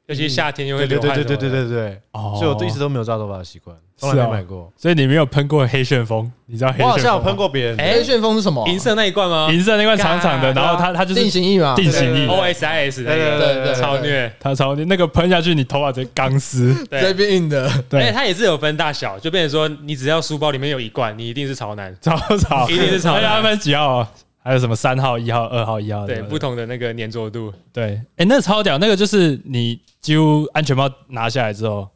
[0.07, 1.15] 尤其夏天又会流汗。
[1.15, 2.01] 对对对对对对，
[2.39, 3.77] 所以我一直都没有扎头发的习惯。
[3.99, 6.31] 从来没买过，所以你没有喷过黑旋风？
[6.45, 6.87] 你知道黑旋？
[6.87, 7.79] 我好像有喷过别人。
[7.79, 8.63] 黑旋风是什么？
[8.69, 9.49] 银色那一罐吗？
[9.51, 12.27] 银色那罐长长的，然后它它就是定型液嘛，定型液。
[12.27, 17.67] O S I S 那对，对对，超虐，它超虐，那个喷下去，你头发直接钢丝，对，变硬的。
[17.89, 23.23] 对，而且它也是有分大小，就变成说，你只要书包里面有一罐，你一定是潮男，潮潮，一定是潮男。
[23.41, 24.07] 它分几号？
[24.47, 26.07] 还有什么三号、一号、二号、一号？
[26.07, 27.53] 对，不同的那个粘着度。
[27.73, 31.89] 对，哎，那超屌，那个就是你几乎安全帽拿下来之后。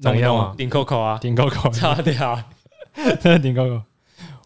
[0.00, 0.54] 怎么样啊？
[0.56, 2.42] 顶扣扣啊，顶扣扣， 超屌！
[3.20, 3.82] 真的顶扣扣。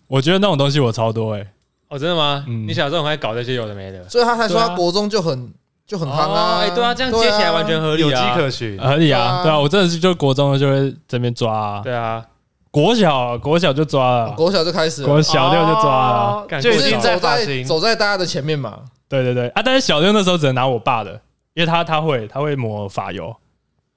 [0.09, 1.47] 我觉得那种东西我超多哎。
[1.87, 2.45] 哦，真的吗？
[2.49, 5.55] 你小时候很爱搞这些有的没的，所以他才说他国中就很
[5.87, 6.59] 就很夯啊。
[6.59, 9.45] 哎，对啊，这样接起来完全合理，有迹可循，合理啊。
[9.45, 11.81] 对啊，我真的是就国中就会这边抓。
[11.85, 12.21] 对啊，
[12.75, 18.83] 国小国小就抓了，国小就开始，国小六就抓了，就已经走在走在大家的前面嘛。
[19.09, 19.63] 对对对啊！
[19.65, 21.13] 但是小六那时候只能拿我爸的，
[21.53, 23.33] 因为他他会他会抹发油。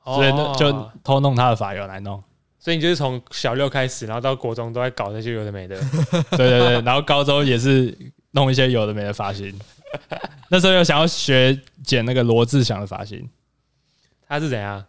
[0.05, 2.23] 所以就偷弄他的发油来弄，
[2.59, 5.75] 所以你就是从小六开始，然后到国中都在搞那些有的没的，
[6.37, 7.93] 对对对，然后高中也是
[8.31, 9.53] 弄一些有的没的发型。
[10.49, 13.27] 那时候又想要学剪那个罗志祥的发型，
[14.29, 14.85] 他是怎样？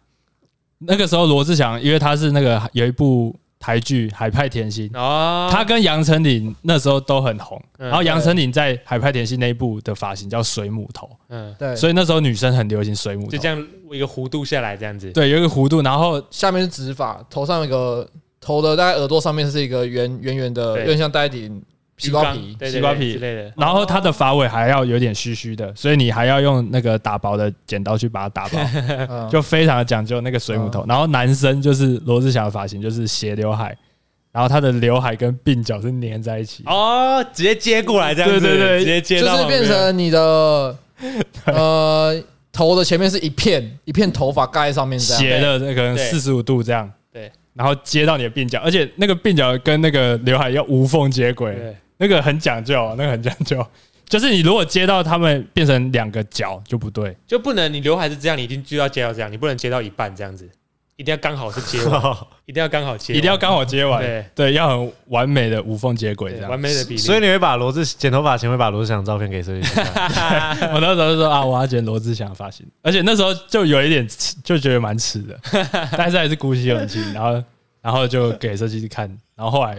[0.77, 3.35] 那个时候罗志祥，因为他是那个有一部。
[3.59, 21.61] 台剧《海派甜心》哦，他跟杨丞琳那时候都很红，然后杨丞琳在《海派甜心》那一部的发型叫水母头，嗯，对，所以那时候女生很流行水母头，就这样一个弧度下来这样子，对，有一个弧度，然后下面是直发，头上有一个头的大概耳朵上面是一个圆圆圆的，有点像戴顶。
[21.99, 28.57] 西瓜皮，西瓜皮之类的，然后它的发尾还要有点虚虚的，所以你还要用那个打薄的剪刀去把它打薄，
[29.29, 30.83] 就非常的讲究那个水母头。
[30.87, 33.77] 然后男生就是罗志祥的发型，就是斜刘海，
[34.31, 40.77] 然后他的刘海跟鬓角是粘在一起，哦，直接接过来这样子，对对对，直接接，就是变成你的
[41.45, 51.75] 呃 头的前面是一片一片头发盖在上面，斜的那个四十五度这样，对，然后接到你的鬓角，而且那个鬓角跟那个刘海要无缝接轨。
[51.99, 53.63] 那个很讲究，那个很讲究，
[54.09, 60.49] 就是你如果接到他们变成两个角就不对，就不能你刘海是这样，你一定就要接到这样，你不能接到一半这样子，
[60.95, 62.01] 一定要刚好是接完，
[62.47, 64.25] 一定要刚好接，一定要刚好接完，对。
[64.33, 66.97] 对，要很完美的无缝接轨这样，完美的比例。
[66.97, 70.71] 所以你会把罗志剪头发前会把罗志祥照片给设计师看？
[70.73, 74.07] 我那时候就说啊，我要剪罗志祥发型，而且那时候就有一点
[74.43, 75.37] 就觉得蛮耻的，
[75.97, 77.43] 但是还是鼓起勇气，然后
[77.81, 79.77] 然后就给设计师看，然后后来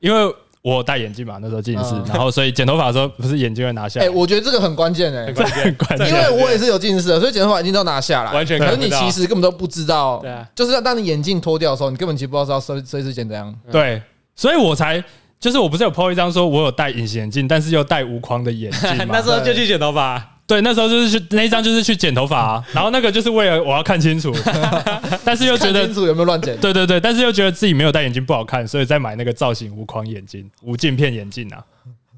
[0.00, 0.34] 因为。
[0.62, 4.06] 我戴眼镜嘛，那时候近视，然后所以剪头发的时候不是眼镜会拿下来。
[4.06, 5.34] 哎，我觉得这个很关键哎，很
[5.74, 8.32] 关键，因为我也是有近视的，所以剪头发一定都要拿下来。
[8.32, 13.52] 完全，可是你其实根本都不知道，对啊，就是当你眼镜脱掉的时候，你根本其实不知道设设计师剪怎样。
[13.72, 14.00] 对，
[14.36, 15.02] 所以我才
[15.40, 20.31] 就是我不是有 po 一张说我有戴隐形眼镜，但是又戴无框的眼镜嘛，那时候就去剪头发。
[20.52, 24.30] 对，那时候就是去那一张，就是去剪头发啊，然后那个就是为了我要看清楚，
[25.24, 26.54] 但是又觉得看清楚有没有乱剪？
[26.60, 31.64] 对对对，但是又觉得自己没有戴眼镜不好看，所以再买那个造型无框眼镜、无镜片眼镜啊。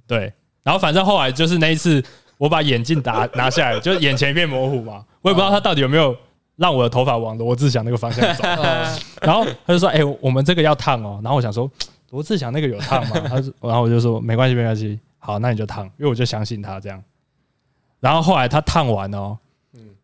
[0.08, 0.32] 对，
[0.64, 2.02] 然后反正后来就是那一次，
[2.36, 6.16] 我把眼镜拿拿下来，就眼前一片模糊嘛，我也不知道他到底有没有
[6.56, 8.42] 让我的头发往罗志祥那个方向走。
[9.22, 11.70] 然后他就说：“哎，我们这个要烫哦。”然后我想说
[12.10, 17.00] ：“罗志祥那个有烫吗？”他说，然后我就说：“没关系，没关系，好，那你就烫，因为我就相信他这样。”
[18.04, 19.38] 然后后来他烫完哦，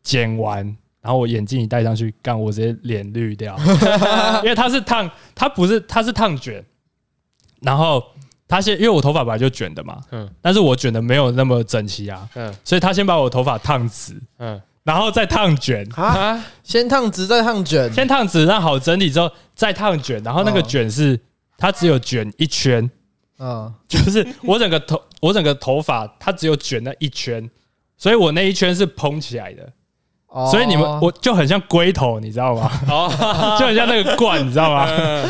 [0.02, 0.64] 剪完，
[1.02, 3.54] 然后我眼镜一戴上去，干我直接脸绿掉，
[4.42, 6.64] 因为他是烫，他不是，他是烫卷，
[7.60, 8.02] 然后。
[8.52, 15.86] 他先，因为我头发本来就卷的嘛，嗯，但是我卷的没有那么整齐啊，嗯，所以他先把我头发烫直，嗯，然后再烫卷。
[15.94, 21.16] 啊，先烫直再烫卷，先烫直让好整理之后再烫卷，然后那个卷是
[21.56, 22.90] 它只有卷一圈，
[23.38, 27.48] 嗯，就是我整个头我整个头发它只有卷那一圈，
[28.00, 29.72] 所以我那一圈是蓬起来的，
[30.50, 32.68] 所以你们我就很像龟头，你知道吗？
[32.90, 33.08] 哦，
[33.60, 34.84] 就很像那个罐，你知道吗？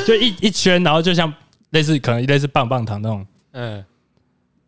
[0.06, 1.30] 就一一圈，然后就像。
[1.70, 3.84] 类似可能类似棒棒糖那种，嗯，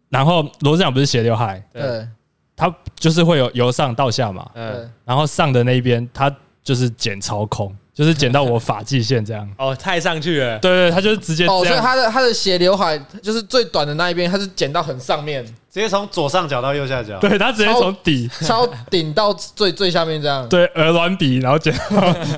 [0.09, 2.07] 然后罗志祥不是斜刘海，对，
[2.55, 18.27] 他就是会有由上到下嘛，嗯，然后上的那一边他就是剪超空，就是剪到我发际线这样， 哦，太上去了，对对，他就是直接哦，所以他的他的斜刘海就是最短的那一边，他是剪到很上面，直接从左上角到右下角，对他直接从底。
[18.41, 21.75] 超顶到最最下面这样， 对，鹅銮鼻，然后剪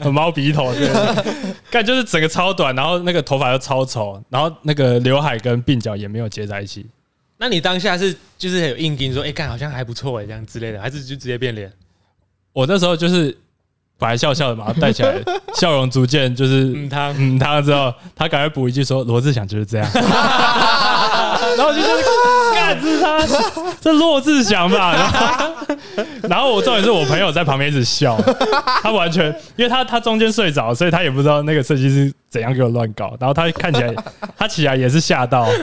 [0.03, 1.25] 到猫鼻头这样。
[1.71, 6.85] 看，就是整个超短，然后那个头发又超丑，然后那个刘海跟鬓角也没有接在一起。
[7.37, 11.73] 那你当下是就是有硬钉说，哎，看好像还不错哎，这样之类的，还是就直接变脸？
[12.53, 13.37] 我那时候就是
[13.99, 15.15] 本来笑笑的嘛，带起来，
[15.55, 19.89] 笑容逐渐就是 嗯，他嗯，他之后他赶快补一句说，罗志祥就是这样。
[21.57, 22.03] 然后我就觉得，
[22.55, 23.21] 干是他，
[23.81, 24.93] 这罗志祥吧。
[24.95, 25.65] 然后，
[26.29, 28.19] 然后我重点是我朋友在旁边一直笑，
[28.83, 29.27] 他完全，
[29.57, 33.15] 因为他他中间睡着，所以他也不知道那个设计师怎样给我乱搞。
[33.21, 33.95] 然后他看起来，
[34.37, 35.47] 他起来也是吓到。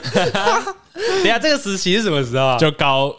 [1.24, 2.58] 等下，这个时期是什么时候啊？
[2.58, 3.13] 就高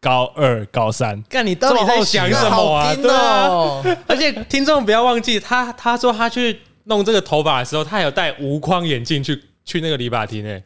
[0.00, 1.22] 高二、高三。
[1.28, 2.94] 看，你到底在想什么啊？
[2.94, 3.82] 对啊。
[4.06, 10.62] 而且听众不要忘记，他他说他去弄这个头发的时候，他有戴无框眼镜去去那个理发厅诶。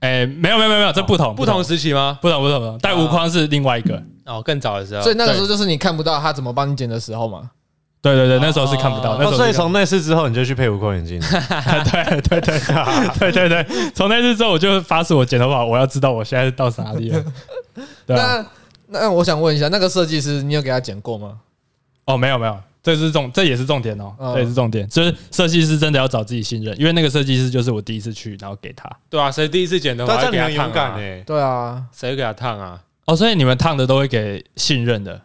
[0.00, 2.18] 哎、欸，没有没有没有，这不同不同时期吗？
[2.20, 5.02] 不同不同不同，戴无框是另外一个哦，更早的时候。
[5.02, 7.50] 所以那个时候就是你看不到他怎么帮你剪的时候嘛。
[8.02, 9.18] 对对对，那时候是看不到。
[9.32, 11.18] 所以从那次之后，你就去配无框眼镜。
[11.90, 12.60] 对对对
[13.18, 17.24] 对对对，从那次之后，我就发誓我剪头发，我要知道我现在到哪里了。
[18.06, 18.46] 对啊、那
[18.88, 21.38] 那我想问一下，那个设计师你有给他剪过吗？
[22.06, 22.56] 哦，没有没有。
[22.82, 24.88] 这是重，这也是重点哦，这也是重点。
[24.88, 28.88] 就是设计师真的要找自己信任，因为那个设计师就是我第一次去，然后给他。
[29.10, 31.20] 对啊，谁第一次剪的话，这样你很勇敢哎。
[31.26, 32.80] 对啊，谁给他烫啊？
[33.06, 35.20] 哦，所以你们烫的都会给信任的，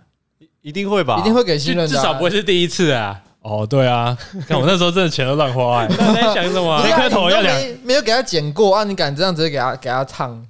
[0.63, 1.19] 一定会吧？
[1.19, 3.21] 一定会给信任的，至少不会是第一次啊。
[3.43, 5.87] 哦，对啊，看我那时候真的钱都乱花哎。
[5.89, 6.83] 你在想什么？
[6.83, 8.83] 那颗头要两，没有给他剪过啊？
[8.83, 10.43] 你敢这样直接给他给他烫？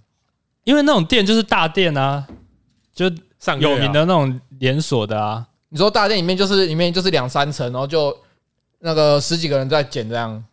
[0.64, 2.26] 因为那种店就是大店啊，
[3.10, 5.46] 就上有名的那种连锁的啊。
[5.70, 8.16] 你说大店里面就是里面就是两三层，然后就
[8.80, 10.44] 那个十几个人在剪这样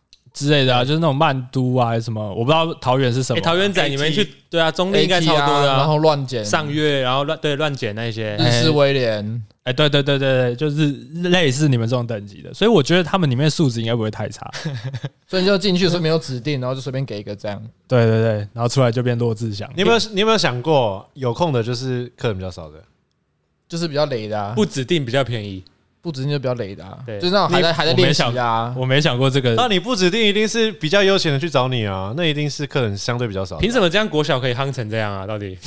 [0.45, 3.41] 之类的啊，就是那种曼都啊，还是什么，我不知道桃园是什么。
[3.41, 6.43] 桃园仔你们去对啊，中立应该超多的，然后乱剪。
[6.45, 8.37] 上月，然后乱对乱剪那些。
[8.37, 10.87] 日式威廉，哎，对对对对对，就是
[11.29, 14.49] 类似你们这种等级的，所以我觉得他们里面素质应该不会太差，
[15.27, 17.61] 所以你就进去的时候没有指定，然后就随便给一个这样。
[17.87, 19.69] 对对对，然后出来就变罗志祥。
[19.75, 22.81] 你有没有你有没有想过，有空的就是客人比较少的，
[23.67, 25.63] 就是比较雷的，不指定比较便宜。
[26.09, 28.73] 不指定就比较累的，对，就是那种还在还在练习啊。
[28.75, 29.53] 我没想过这个。
[29.53, 32.11] 那你不指定一定是比较悠闲的去找你啊？
[32.17, 33.59] 那一定是客人相对比较少。
[33.59, 35.27] 凭什么这样国小可以夯成这样啊？
[35.27, 35.55] 到底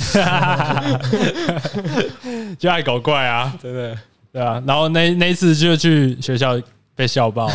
[2.59, 3.57] 就爱搞怪啊？
[3.63, 3.97] 真的
[4.33, 4.61] 对啊。
[4.67, 6.61] 然后那那一次就去学校
[6.93, 7.49] 被笑爆，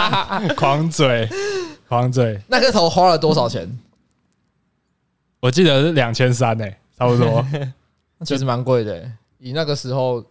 [0.58, 1.26] 狂嘴
[1.88, 2.38] 狂嘴。
[2.48, 3.66] 那个头花了多少钱？
[5.40, 7.42] 我记得是两千三诶，差不多。
[8.26, 10.22] 其实蛮贵的，以那个时候。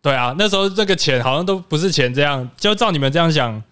[0.00, 3.62] 对啊，那时候这个钱好像都不是钱，这样就照你们这样想，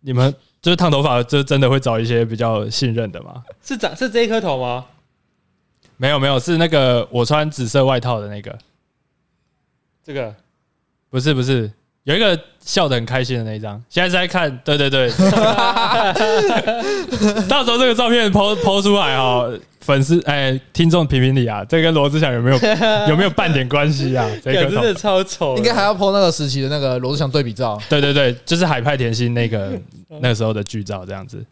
[0.00, 3.42] 你们就是烫头发，就真的会找一些比较信任的吗？
[3.62, 4.86] 是长是这一颗头吗？
[5.96, 8.56] 没有没有，是那个我穿紫色外套的那个，
[10.04, 10.34] 这个
[11.10, 11.70] 不是不是，
[12.08, 15.10] 有一个笑得很开心的那一张，现在在看，对对对，
[17.46, 19.46] 到时候这个照片 po po 出来哈。
[19.80, 22.58] 粉丝哎，听众评评理啊，这跟罗志祥有没有
[23.08, 24.28] 有没有半点关系啊？
[24.44, 27.80] 这个真的超丑，应该还要 po 那个时期的那个罗志祥对比照。
[27.88, 29.72] 对对对，就是海派甜心那个
[30.20, 31.42] 那个时候的剧照这样子。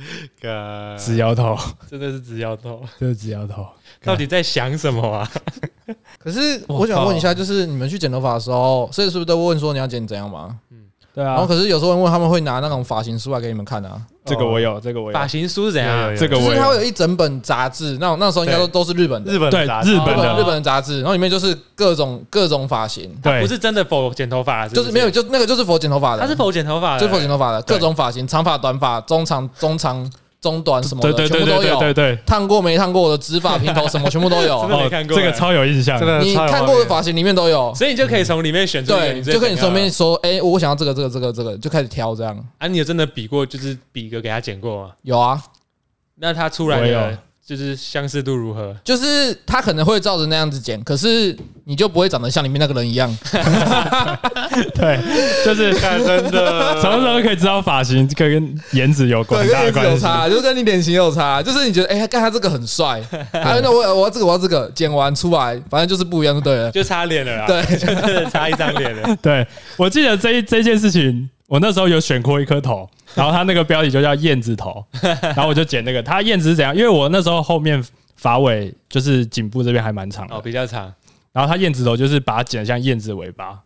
[0.98, 1.56] 直摇头，
[1.90, 3.66] 真的是直摇头，真的直摇头。
[4.02, 5.30] 到底在想什么啊？
[6.18, 10.58] 可是我想问一下，就是你们去剪头发的时候，所以是不是都问说你要剪怎样吗？
[11.14, 11.34] 对啊。
[11.34, 14.00] 然后可是有时候问他们会拿那种发型书来给你们看啊。
[14.24, 15.12] 这个我有，这个我有。
[15.12, 16.14] 发型书是怎样？
[16.16, 16.48] 这个我有。
[16.50, 30.10] 就是它会有一整本杂志，那种那时候应该都都是日本的，日本对日本的日本的杂志，然后里面就是各种各种发型，对，不是真的否剪头发，就是没有，就那个就是否剪头发的，他是否剪头发，就是否剪头发的各种发型，长发、短发、中长、中长。
[30.40, 31.78] 中短什么的，全部都有。
[31.78, 34.60] 对对，烫过没烫过的，直发、平头什么，全部都有。
[34.66, 35.98] 真的没看过， 这个超有印象。
[36.22, 38.92] 你看过的发型里面都有，所以你就可以从里面选出。
[38.92, 42.36] 对，就跟你顺便说，哎，我想要这个，这个，这个，这个，就开始挑这样。
[42.58, 44.90] 啊，你有真的比过，就是比个给他剪过吗？
[45.02, 45.40] 有啊，
[46.16, 47.18] 那他出来的。
[47.50, 48.72] 就是相似度如何？
[48.84, 53.10] 就是他可能会照着那样子剪，可是你就不会长得像里面那个人一样。
[54.72, 55.00] 对，
[55.44, 59.44] 就是 真的，什么时候可以知道发型可以跟颜值有关？
[59.44, 61.42] 跟颜值有差，就是跟你脸型有差。
[61.42, 63.02] 就是你觉得，哎，看他这个很帅，
[63.34, 67.46] 啊，那我我要这个我要这个，剪完出来，反正就是不一样就对了，就差脸了啦。
[67.48, 69.16] 对，就是差一张脸了。
[69.20, 69.44] 对，
[69.76, 72.88] 我记得这这件事情，我那时候有选过一颗头。
[73.16, 74.84] 然后他那个标题就叫燕子头，
[75.20, 76.00] 然后我就剪那个。
[76.00, 76.72] 他燕子是怎样？
[76.74, 77.84] 因为我那时候后面
[78.14, 80.92] 发尾就是颈部这边还蛮长的，哦，比较长。
[81.32, 83.58] 然后他燕子头就是把它剪得像燕子尾巴。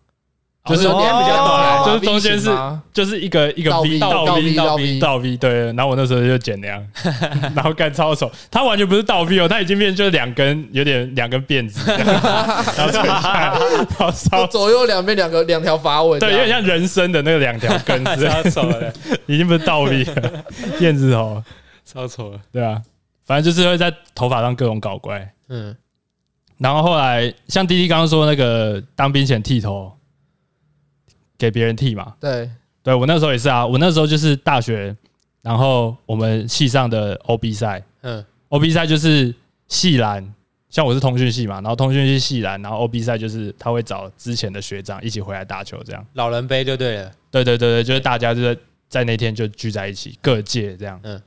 [0.67, 2.49] 就是脸比较短，就是中间是
[2.91, 6.83] 就是一个一个 V 倒 V 倒 V 倒 V 对，然后我那时候就剪那样，
[7.55, 18.91] 然后干超丑，他完全不是倒 V 哦，他已经变就是两根有点两根辫子，然后垂下来，左右两边两个两条发尾，对，有点像人生的那个两条 根子，超丑的，
[19.27, 20.45] 已经不是倒 V 了，
[20.81, 21.43] 辫子头，
[21.85, 22.81] 超丑了，对啊，
[23.27, 25.77] 反正就是会在头发上各种搞怪，嗯，
[26.57, 29.93] 然后后来像滴滴刚刚说那个当兵前剃头。
[31.39, 32.15] 给别人剃嘛？
[32.21, 32.51] 对，
[32.83, 33.67] 对我那时候也是啊。
[33.67, 34.95] 我那时候就是大学，
[35.43, 39.35] 然后我们系上的 OB 赛，嗯，OB 赛就是
[39.69, 40.35] 系篮，
[40.71, 47.13] 像我是通讯系嘛，然后通讯系系篮，然后 OB 赛就是他会找之前的学长一起回来打球，这样老人杯就对了。
[47.31, 51.01] 对对对对，就是大家就是在那天就聚在一起，各界这样。
[51.03, 51.21] 嗯，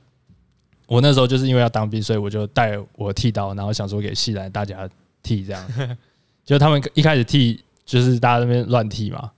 [0.86, 4.88] 我那时候就是因为要当兵，所以我就带我剃刀，然后想说给系篮大家
[5.22, 5.96] 剃这样。
[6.46, 9.30] 就他们一开始剃，就是大家那边乱剃嘛。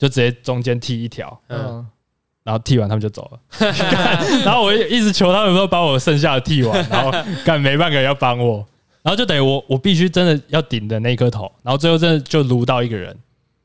[0.00, 1.86] 就直接中间剃一条，嗯，
[2.42, 3.38] 然后剃完他们就走了，
[4.46, 7.12] 然后我一直求他们说把我剩下的剃完，然后
[7.44, 8.66] 干没半个要帮我，
[9.02, 13.14] 然后就等于我我必须真的要顶的那颗头，然后最后真的就撸到一个人，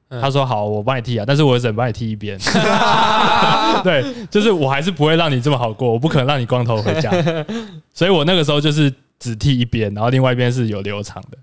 [0.09, 2.37] 他说好，我帮你剃啊，但是我只能帮你剃一边，
[3.81, 7.09] 对，就是我还是不会让你这么好过，我不可能让你光头回家，
[7.93, 11.37] 所以我那个时候就是只剃一边，然后另外一边是有留长的。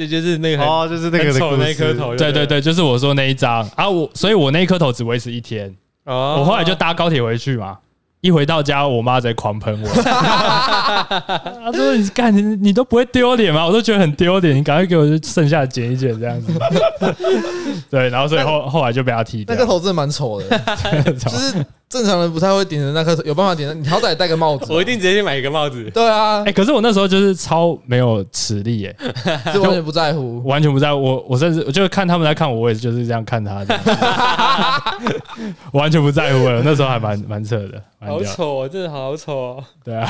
[0.00, 5.74] 这就是那个哦，就是那个丑那颗头，对对对，就是我说那一张啊，我所以，我那一颗头只维持一天，
[6.06, 7.76] 哦我后来就搭高铁回去嘛。
[8.22, 9.88] 一回到家，我妈在狂喷我。
[10.02, 14.54] 她说：“你干你你都不会丢脸吗？”我都觉得很丢脸。
[14.54, 16.52] 你赶快给我剩下的剪一剪这样子。
[17.90, 19.54] 对，然后所以后后来就被她剃掉。
[19.54, 20.58] 那个头真的蛮丑的，
[21.16, 23.74] 就是正常人不太会顶着那颗，有办法顶着。
[23.74, 24.64] 你好歹戴个帽子。
[24.72, 25.90] 我一定直接去买一个帽子。
[25.90, 28.86] 对啊，哎，可是我那时候就是超没有实力，
[29.26, 31.02] 哎，就完全不在乎，完全不在乎。
[31.02, 33.80] 我我甚至我就看他们在看我，我也就是这样看他的，
[35.74, 36.62] 完全不在乎了。
[36.64, 37.82] 那时候还蛮蛮扯的。
[37.98, 39.64] 好丑哦，真的好丑哦。
[39.84, 40.08] 对啊，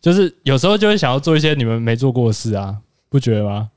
[0.00, 2.76] 就是有时候就会想要做一些你们没做过的事啊，
[3.08, 3.70] 不觉得吗？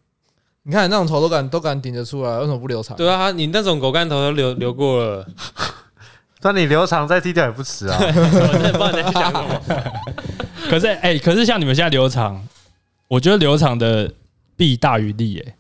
[0.62, 2.96] 你看那种头都敢都敢顶着出来，为什么不留长？
[2.96, 5.26] 对啊，你那种狗干头都留留过了，
[6.44, 7.98] 那你留长再剃掉也不迟啊。
[8.00, 8.12] 我
[8.52, 9.62] 真的不知道你在想什么。
[10.70, 12.42] 可是哎，可是像你们现在留长，
[13.08, 14.12] 我觉得留长的
[14.56, 15.56] 弊大于利，哎，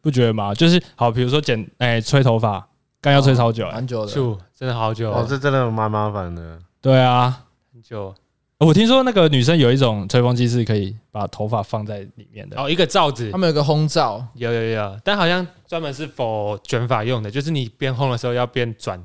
[0.00, 0.54] 不觉得吗？
[0.54, 2.66] 就是好，比如说剪哎吹头发。
[3.02, 4.12] 刚要吹超久，蛮久的，
[4.54, 6.58] 真的好久哦，这真的蛮麻烦的。
[6.82, 8.14] 对啊，很久。
[8.58, 19.02] 我听说那个女生有一种吹风机是可以把头发放在里面的，哦，一个罩子，他们有个烘罩，有有有，但好像专门是 for 卷发用的，就是你边烘的时候要边转。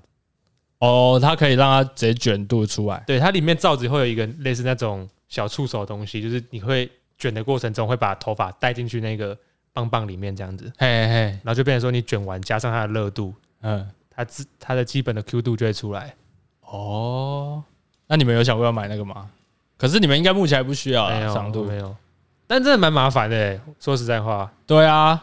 [0.80, 3.04] 哦，它可以让它直接卷度出来。
[3.08, 9.38] 对，它里面罩子会有一个类似那种小触手的东西，就是你会卷的过程中会把头发带进去那个
[9.74, 13.34] 棒棒里面，这样子，嘿嘿，然后就变成说你卷完加上它的热度。
[13.62, 16.14] 嗯，它自它的基本的 Q 度就会出来。
[16.62, 17.64] 哦，
[18.08, 19.30] 那你们有想过要买那个吗？
[19.78, 21.96] 可是你们应该目前还不需要啊，长度没有。
[22.48, 24.52] 但真的蛮麻烦的欸，说实在话。
[24.68, 25.22] 对啊，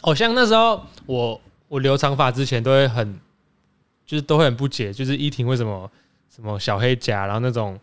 [0.00, 3.20] 好像那时候我我留长发之前都会很，
[4.06, 5.90] 就是都会很不解，就是依婷为什么
[6.34, 7.78] 什么小黑夹，然后那种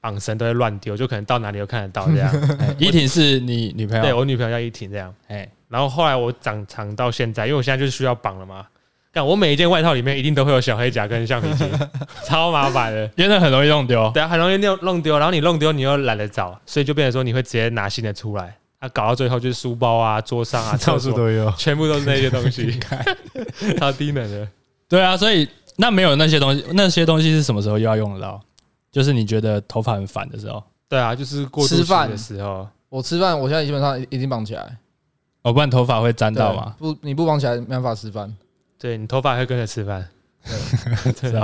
[0.00, 2.32] 绑绳都会乱丢，就可能到哪里都看得到这样。
[2.78, 4.02] 依婷是你女朋友？
[4.02, 5.12] 对，我女朋友叫依婷这样。
[5.28, 8.66] 哎，然后后来我长长到现在，因为我现在就是需要绑了嘛。
[9.10, 11.66] 干，我每一件外套里面一定都会有小黑夹跟橡皮筋，
[12.26, 14.10] 超麻烦的，因为很容易弄丢。
[14.12, 18.54] 对啊，很容易弄弄丢，然后你弄丢你又懒得找，所以就变成说你会直接拿新的出来。
[18.80, 22.78] 啊，搞到最后就是书包啊、桌上啊、 到处都有，全部都是那些东西，
[23.78, 24.46] 超低能的。
[24.88, 28.40] 对啊，所以那没有那些东西，那些东西是什么时候又要用得到？
[28.90, 30.62] 就是你觉得头发很烦的时候。
[30.88, 32.66] 对啊，就是过吃饭的时候。
[32.88, 34.78] 我吃饭，我现在基本上已经绑起来。
[35.42, 36.74] 哦，不然头发会沾到吗？
[36.78, 38.34] 不，你不绑起来没办法吃饭。
[38.78, 40.08] 对，你头发会跟着吃饭。
[41.20, 41.40] 对，对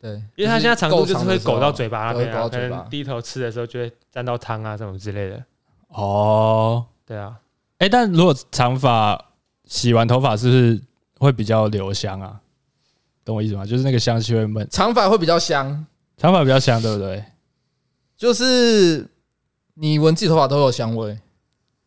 [0.00, 5.42] 对，因为它现在长度就是会勾到嘴巴那边，啊，可能低头吃的时候就会沾到汤啊什么之类的。
[5.88, 7.36] 哦，对啊。
[7.78, 9.20] 哎、欸，但如果长发
[9.64, 10.80] 洗完头发是不是
[11.18, 12.40] 会比较留香啊？
[13.28, 13.66] 懂我意思吗？
[13.66, 14.66] 就是那个香气会闷。
[14.70, 15.84] 长发会比较香，
[16.16, 17.22] 长发比较香，对不对？
[18.16, 19.06] 就是
[19.74, 21.18] 你闻自己头发都有香味，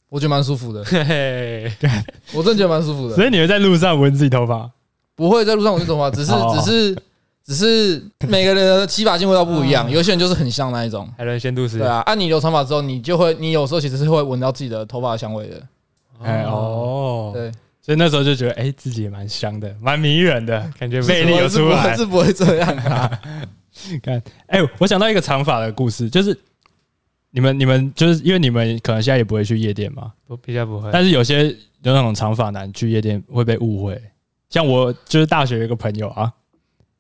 [0.10, 0.84] 我觉得蛮舒服的。
[0.86, 1.74] 对，
[2.34, 3.16] 我真的觉得蛮舒服的。
[3.16, 4.70] 所以你会在路上闻自己头发？
[5.16, 7.04] 不会在路上闻自己头发，只是只是。
[7.44, 11.80] 只是每个人的洗发精味道不一样，有些人就是很香那一种，海伦仙度斯。
[11.80, 15.62] 对啊，按你留长发之后，你就会，你有时候其实是会闻到自己的头发的香味的。
[16.22, 23.22] 哎哦，对，所以那时候就觉得，哎，自己也蛮香的，蛮迷人的感觉，魅力有出来，是不会这样啊。
[24.04, 26.38] 看，哎，我想到一个长发的故事，就是
[27.32, 34.02] 你们你们就是因为你们可能现在也不会去夜店嘛，不比较不会，但是有些有那种长发男去夜店会被误会，
[34.50, 36.32] 像我就是大学有一个朋友啊。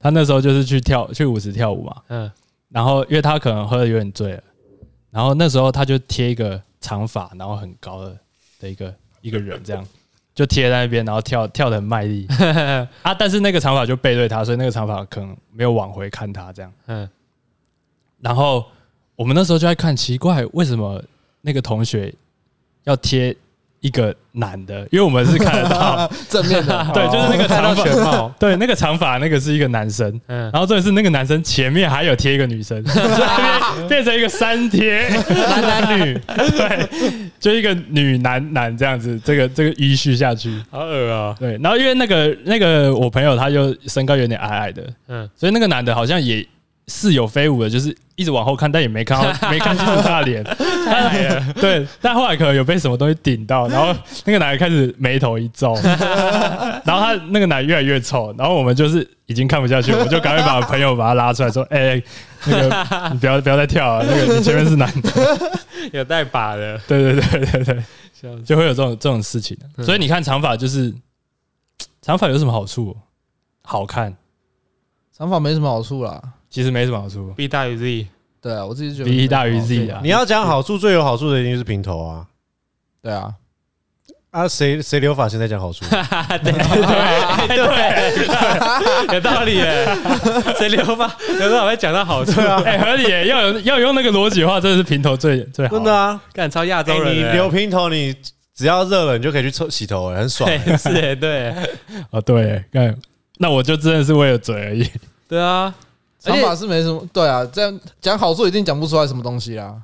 [0.04, 2.32] 他那时候就是去跳去舞池跳舞嘛，嗯，
[2.70, 4.44] 然后因为他可能喝的有点醉了，
[5.12, 8.18] 然后那时候他就贴一个长发，然后很高的
[8.60, 9.88] 的一个一个人这样，
[10.42, 12.26] 就贴在那边，然后跳跳的很卖力
[13.04, 17.08] 啊，但是那个长发就背对他，所以那个长发可能没有往回看他这样，嗯，
[18.20, 18.66] 然后
[19.16, 21.00] 我们那时候就在看，奇怪为什么
[21.42, 22.12] 那个同学
[22.86, 23.38] 要贴。
[23.82, 26.10] 一个男的，因为我们是看得到。
[26.30, 28.30] 正面的， 对，就是那个长发。
[28.40, 32.82] 对，那个长发那个是一个男生，嗯，然后这里是那个男生前面还有贴一个女生，
[33.90, 36.88] 变成一个三贴，男男女，对，
[37.40, 46.46] 就一个女男男这样子，这个这个依序下去，好恶啊，对，然后因为那个那个我朋友他就身高有点矮矮的，嗯，所以那个男的好像也。
[46.88, 50.44] 似有非无的，就是一直往后看，但也没看到， 没看清楚他的脸。
[51.56, 55.74] 对，但后来可能有被什么东西顶到，然后那个男的开始眉头一皱，
[56.84, 62.04] 然后他那个男越来越丑，然后我们就是已经看不下去，我们就赶快把朋友把他拉出来，说：“哎、欸，
[62.46, 65.12] 那个你不要不要再跳了，那个你前面是男的，
[65.94, 69.58] 有带把的。”对对对对对，就会有这种这种事情。
[69.84, 70.94] 所以你看长发就是
[72.02, 72.98] 长发有什么好处？
[73.64, 74.14] 好看，
[75.18, 76.22] 长发没什么好处啦。
[76.52, 78.08] 其实没什么好处，B 大于 Z，
[78.42, 80.02] 对啊，我自己觉得 B 大于 Z 啊。
[80.04, 82.28] 你要讲好处，最有好处的一定是平头啊。
[83.02, 83.34] 对啊，
[84.32, 85.86] 啊，谁谁留发型在讲好处？
[86.44, 89.88] 对对对，有道理耶。
[90.58, 91.08] 谁留发
[91.40, 92.62] 留发会讲到好处啊？
[92.66, 93.28] 哎，合理耶。
[93.28, 95.74] 要有要用那个逻辑的话，真的是平头最最好。
[95.76, 97.16] 真的啊，干超亚洲人。
[97.16, 98.14] 你留平头，你
[98.54, 100.50] 只要热了，你就可以去抽洗头，很爽。
[100.78, 101.56] 是，对。
[102.10, 102.94] 哦，对，干，
[103.38, 104.86] 那我就真的是为了嘴而已。
[105.30, 105.74] 对啊。
[106.22, 109.82] 长发是没什么，对啊，这样讲好处一定讲不出来什么东西啦。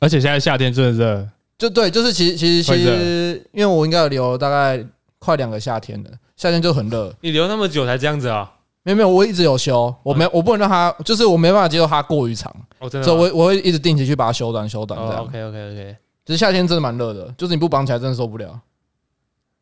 [0.00, 4.84] 而且现在夏天真的热，就对，就是其实其实其实，因为我应该有留大概
[5.18, 7.14] 快两个夏天了，夏天就很热。
[7.22, 8.52] 你留那么久才这样子啊？
[8.82, 12.54] 没有没有，我一直有修，我没我不能让它，就是我没办法接受它过于长。
[12.80, 15.24] 哦，真的，所以我我会一直定期去把它修短修短这样。
[15.24, 15.96] OK OK OK，
[16.26, 18.60] 其实夏天真的蛮热的，就是你不绑起来真的受不了，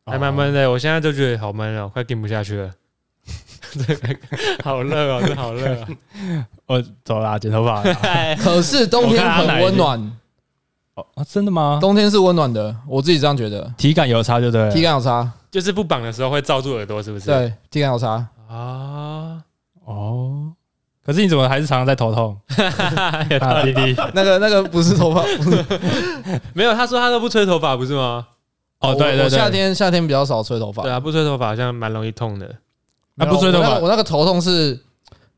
[0.05, 0.69] 还蛮闷的。
[0.69, 2.69] 我现在就觉得好闷哦，快顶不下去了。
[4.63, 5.87] 好热哦，真好热啊！
[6.67, 7.81] 我走啦，剪头发。
[8.35, 10.17] 可是冬天很温暖
[10.95, 11.79] 哦，真的吗？
[11.81, 13.73] 冬天是温暖的，我自己这样觉得。
[13.77, 17.25] 体感有差对不对，体感有差，就是不绑的时候会罩住耳朵，是不是？
[17.25, 19.41] 对，体感有差啊。
[19.85, 20.53] 哦，
[21.03, 22.37] 可是你怎么还是常常在头痛？
[23.63, 25.23] 滴滴，那个那个不是头发，
[26.53, 26.73] 没有。
[26.73, 28.27] 他说他都不吹头发，不是吗？
[28.79, 30.83] 哦，对对对，夏天夏天比较少吹头发。
[30.83, 32.53] 对啊，不吹头发好像蛮容易痛的。
[33.17, 34.79] 啊，不吹头发，我那个头痛是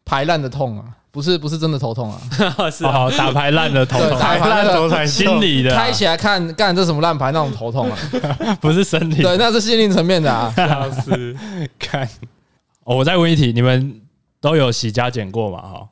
[0.05, 2.21] 排烂的痛啊，不是不是真的头痛啊，
[2.71, 7.97] 是好打牌烂的头痛，打牌烂头痛，心理的，开起来看，干这什么烂牌那种头痛啊，
[8.61, 10.53] 不是身体，对，那是心灵层面的啊。
[10.57, 11.35] 老师，
[11.77, 12.07] 看，
[12.85, 14.01] 我再问一题，你们
[14.39, 15.61] 都有洗加减过吗？
[15.61, 15.89] 哈，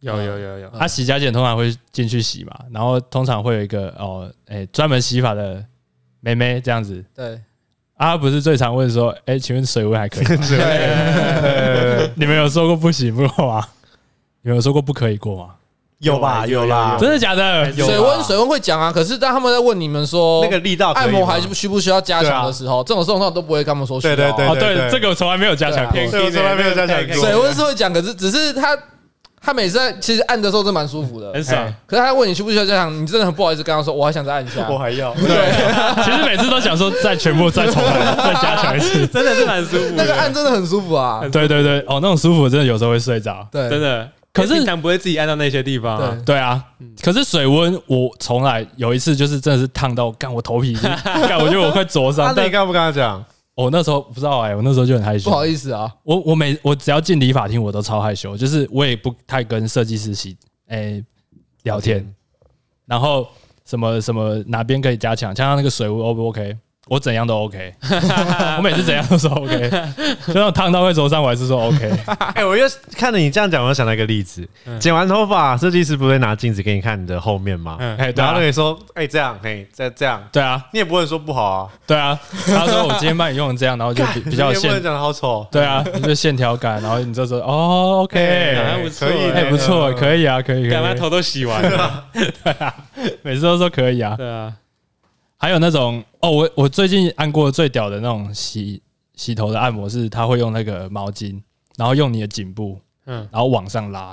[0.00, 5.64] 有有有有，他洗加减通常会进去洗嘛，然后通常会有一个哦，哎，专门洗发的
[6.20, 7.40] 妹妹这样子，对。
[7.96, 10.44] 啊，不是最常问说，哎、欸，请问水温还可以吗？
[12.14, 13.66] 你们有说过不行过吗？
[14.42, 15.54] 你们有说过不可以过吗？
[16.00, 17.72] 有吧，有啦，真的假的？
[17.72, 24.14] 水温水温会讲啊，可是当他们在问你们说那个力道按摩还是需不需要加强的时候，这种状况都不会跟他们说需要。
[24.14, 27.14] 对对对，对，这个从来没有加强过，这个从来没有加强过。
[27.16, 28.76] 水温是会讲，可是只是他
[29.46, 31.72] 他每次在其实按的时候真蛮舒服的，很爽。
[31.86, 35.14] 可是他问你需不需要加强，你真的很不好意思跟他说， 我还想再按一下，我还要。
[35.14, 35.52] 对，
[36.04, 39.84] 其实每次都想说再全部再重来，再加强一次， 真的是蛮舒服。
[39.94, 41.20] 那个按真的很舒服啊。
[41.30, 43.46] 对对对，哦，那种舒服真的有时候会睡着。
[43.52, 44.08] 对，真的。
[44.32, 45.98] 可是平常不会自己按到那些地方。
[45.98, 46.62] 对对啊，
[47.02, 52.34] 可是水温我从来有一次就是真的是烫到干我头皮，干我觉得我快灼伤。
[52.36, 53.24] 那你刚不跟他讲？
[53.56, 55.30] 我那时候不知道哎，我那时候就很害羞。
[55.30, 60.36] 不好意思啊，我我每我只要进理发厅，我都超害羞，就是我也不太跟设计师系
[60.68, 61.02] 哎
[61.62, 62.14] 聊天，
[62.84, 63.26] 然后
[63.64, 66.56] 什么什么哪边可以加强，像那个水温 O 不 OK？
[66.88, 67.74] 我怎样都 OK，
[68.58, 69.68] 我每次怎样都说 OK，
[70.28, 71.90] 就那种烫到会灼伤，我还是说 OK。
[72.36, 72.64] 哎，我又
[72.96, 77.76] 看着你这样讲，我又想到一个例子：剪完头发，设计师不会拿镜子给你看你的后面吗？
[77.98, 81.68] 哎，然后你说：“哎，这样，哎，再这样。”对啊，你也不会说不好啊。
[81.88, 82.16] 对啊，
[82.46, 85.44] 他说我今天帮你用这样，然后就比比较线，讲的好丑。
[85.50, 90.70] 对啊，就线条感，然后你就说哦，OK，还不错，还不错，可以啊，可以。
[90.70, 92.04] 干嘛头都洗完了？
[92.14, 92.72] 对啊，
[93.22, 94.14] 每次都说可以啊。
[94.16, 94.52] 对啊。
[95.38, 98.82] 还有那种哦，我我最近按过最屌的那种洗
[99.14, 101.40] 洗头的按摩是，他会用那个毛巾，
[101.76, 104.08] 然后用你的颈部，嗯，然后往上拉，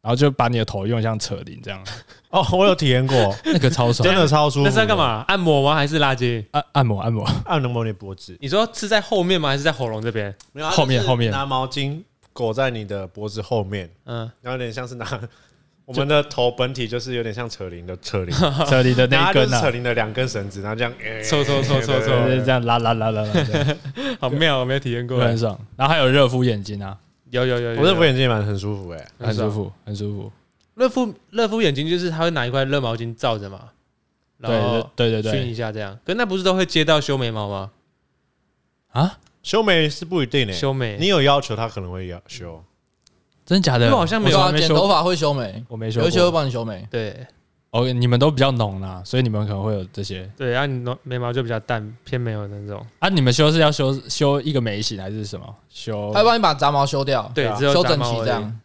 [0.00, 1.84] 然后就把你的头用像扯铃这样。
[2.30, 4.64] 哦，我有体验过，那个超爽，真的超舒服。
[4.64, 5.22] 那是在干嘛？
[5.28, 5.74] 按摩吗？
[5.74, 6.42] 还是拉筋？
[6.52, 8.34] 按按摩按摩按摩你脖子。
[8.40, 9.50] 你说是在后面吗？
[9.50, 10.34] 还是在喉咙这边？
[10.52, 12.02] 没有，后面后面拿毛巾
[12.32, 15.06] 裹在你的脖子后面，嗯，然后有点像是拿。
[15.90, 18.32] 我们的头本体就是有点像扯铃的扯铃，
[18.68, 20.92] 扯铃的那一根啊，扯铃的两根绳子，然后这样
[21.28, 23.76] 抽抽抽抽抽，就是这样拉拉拉拉拉，
[24.20, 25.58] 好妙，我没有体验过，很爽。
[25.76, 26.96] 然后还有热敷眼睛啊，
[27.30, 30.32] 有有有，我热敷眼睛也蛮很舒服哎，很舒服很舒服。
[30.76, 33.70] 热敷热敷眼睛就是他会拿一块热毛巾罩着嘛，
[34.40, 34.48] 对
[34.94, 35.98] 对对对，熏一下这样。
[36.06, 37.72] 可那不是都会接到修眉毛吗？
[38.92, 40.96] 啊，修眉是不一定的，修眉。
[41.00, 42.64] 你有要求他可能会要修。
[43.50, 43.86] 真的假的？
[43.86, 46.86] 因为好像没有啊剪头发会修眉，我没修，有些会帮你修眉。
[46.88, 47.26] 对
[47.70, 50.30] ，，OK，，你们都比较浓啦，所以你们可能会有这些。
[50.36, 52.80] 对，然后你眉毛就比较淡，偏没有那种。
[53.00, 55.44] 啊，你们修是要修修一个眉形还是什么？
[55.68, 56.12] 修？
[56.14, 58.60] 他帮你把杂毛修掉，对，只有修整齐这样。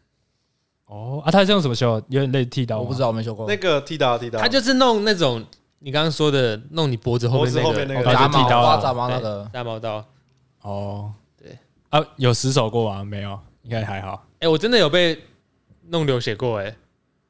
[0.86, 2.00] 哦，啊，他是用什么修？
[2.10, 3.48] 有点类剃刀，我不知道，我没修过。
[3.48, 5.44] 那个剃刀，剃刀，他就是弄那种
[5.80, 7.52] 你刚刚说的，弄你脖子后面
[7.88, 10.06] 那个杂毛，刮杂毛那个杂毛刀。
[10.62, 11.12] 哦，
[11.42, 11.58] 对
[11.90, 13.04] 啊，有失手过吗？
[13.04, 14.26] 没有，应该还好。
[14.40, 15.20] 哎，我真的有被。
[15.90, 16.76] 弄流血过哎、欸，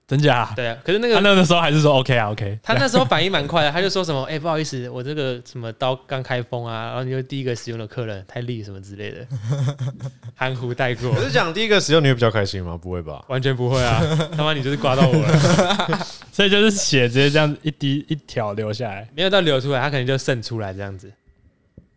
[0.07, 0.53] 真假？
[0.55, 9.27] 对啊，可是那个他那个时候还是说 OK 啊 OK，他那时候反应蛮快的，他就说什么 哎、欸、不好意思，我这个什么刀刚开封啊，然后你就第一个使用的客人太利什么之类的，
[10.35, 11.09] 含糊带过。
[11.09, 12.79] 我是讲第一个使用你会比较开心吗？
[12.81, 13.25] 不会吧？
[13.27, 14.01] 完全不会啊！
[14.37, 15.99] 他妈你就是刮到我了，
[16.31, 21.11] 所以就是血直接这样一滴一条流下来，没有到流出来，他可能就渗出来这样子。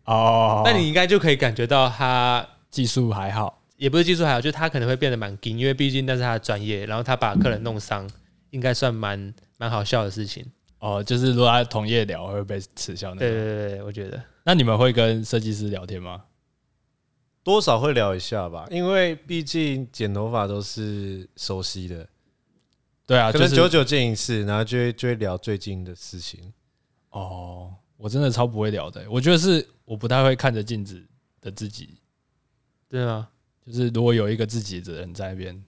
[0.03, 3.58] 哦，那你应该就可以感觉到他技术还好。
[3.79, 8.07] 也不是技术还好，就是他可能会变得蛮紧，因为毕竟那是他的专业，然后他把客人弄伤，
[8.49, 10.45] 应该算蛮蛮好笑的事情。
[10.79, 13.29] 哦，就是如果他同业聊会被耻笑那种。
[13.29, 14.21] 对对对对，我觉得。
[14.43, 16.25] 那你们会跟设计师聊天吗？
[17.41, 22.05] 多少会聊一下吧，因为毕竟剪头发都是熟悉的。
[23.05, 26.53] 对啊，可能久久见一次，然后就会就会聊最近的事情。
[27.11, 31.01] 哦，我真的超不会聊的，我觉得是我不太会看着镜子
[31.39, 31.97] 的自己。
[32.89, 33.29] 对啊。
[33.69, 35.63] 就是如果有一个自己的人在那边，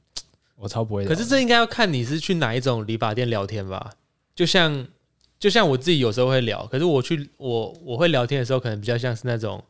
[0.56, 1.06] 我超不会。
[1.06, 3.91] 可是这应该要看你是去哪一种理发店聊天吧？
[4.34, 4.88] 就像
[5.39, 9.64] 就像我自己有时候会聊，可是我去我我会聊天的时候，可能比较像是那种，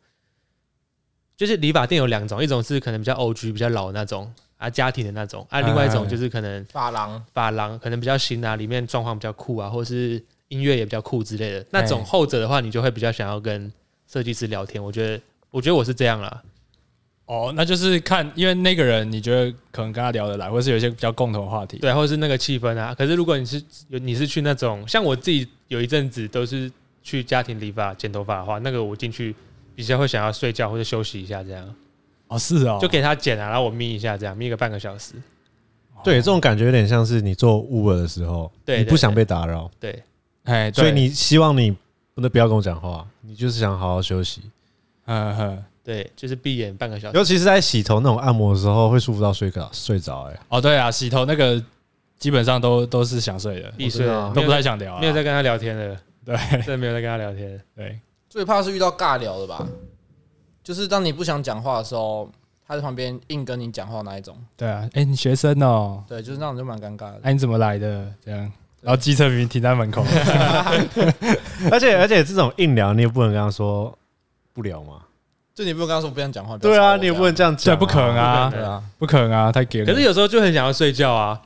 [1.36, 12.04] 就是理发店有两种，一种是可能比较 OG 比较老的那种啊，家庭的那种啊，另外一种就是可能发廊发廊可能比较新啊，里面状况比较酷啊，或是音乐也比较酷之类的那种。
[12.06, 13.72] 后者的话，你就会比较想要跟
[14.08, 14.82] 设计师聊天。
[14.84, 16.44] 我觉得我觉得我是这样啦。
[17.32, 22.94] 哦，那就是看，因为那个人你觉得可能跟他聊得来，或是有一些比较共同的话题，对，或者是那个气氛啊。
[22.94, 26.70] 可是如果你是有你是去那种像我自己有一阵子都是
[27.02, 29.34] 去家庭理发剪头发的话，那个我进去
[29.74, 31.74] 比较会想要睡觉或者休息一下这样。
[32.28, 35.14] 哦，是哦，就给他剪啊，然后我眯一下这样，眯个半个小时。
[36.04, 40.04] 对，这种感觉有点像是你做 Uber 的时候，对，你不想被打扰，对，
[40.44, 41.72] 哎，所以你希望你
[42.14, 44.42] 不能不要跟我讲话，你就是想好好休息，
[45.06, 45.64] 嗯哼。
[45.84, 50.30] 对，就是闭眼半个小时，尤其是在洗头那种按摩的时候，会舒服到睡着睡着。
[50.30, 51.62] 哎，哦，对啊，洗头那个
[52.20, 57.60] 基本上都都是想睡的，必睡啊，都不太想聊，没有在跟他聊天的，对， 真的没有在跟他聊天。
[57.76, 59.68] 对，最怕是遇到尬聊的吧，
[60.64, 62.30] 就是当你不想讲话的时候，
[62.68, 64.38] 他在旁边硬跟你讲话那一种。
[64.56, 67.20] 对啊，哎，你学生哦，对，就是那种就蛮尴尬的。
[67.24, 68.06] 哎，你怎么来的？
[68.24, 68.40] 这样，
[68.82, 70.04] 然后机车明明停在门口，
[71.72, 73.98] 而且而且这种硬聊你也不能跟他说
[74.54, 75.02] 不聊嘛。
[75.54, 76.58] 就你不能跟他说不想讲话。
[76.58, 79.86] 对啊，你也不能这样讲，这不可能啊，对啊，不可能啊，太给了。
[79.86, 81.42] 可是有时候就很想要睡觉啊，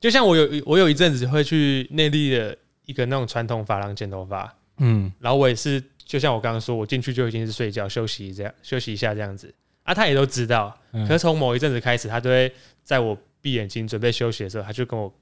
[0.00, 9.52] 就像我有我有一阵子会去内地的一个那种传统发廊剪头发，嗯，然后我也是，就像我刚刚说，我进去就已经是睡觉休息这样休息一下这样子
[9.84, 10.76] 啊，他也都知道。
[10.92, 12.52] 可是从某一阵子开始，他都会
[12.84, 15.12] 在我闭眼睛准备休息的时候，他就跟我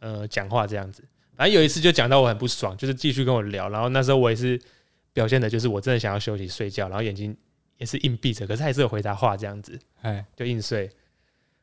[0.00, 1.04] 呃讲话这样子。
[1.36, 4.58] 反正有一次就讲到我很不爽，就是继续跟我聊，然后那时候我也是
[5.14, 7.34] 表现的，就是我真的想要休息睡觉，然后眼睛
[7.78, 10.90] 也是硬闭着，可是还是有回答话这样子，哎，就硬睡。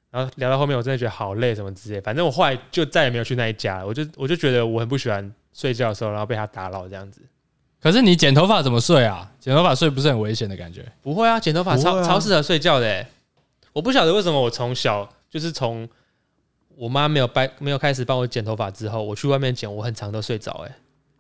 [0.10, 3.86] 然后聊到后面，我真的觉得好累什么之类，反正我后来就再也没有去那一家了。
[3.86, 7.22] 我就我就觉得我很不喜欢睡觉的时候，然后被他打扰这样子。
[7.80, 9.32] 可是你剪头发怎么睡啊？
[9.40, 10.84] 剪头发睡不是很危险的感觉？
[11.02, 13.08] 不会啊，剪头发超、啊、超适合睡觉的、欸。
[13.74, 15.88] 我不晓得为什么我从小就是从。
[16.78, 20.66] 我妈没有掰，没有开始帮我剪头发之后，我去外面剪，我很常都睡着。
[20.68, 20.78] 哎，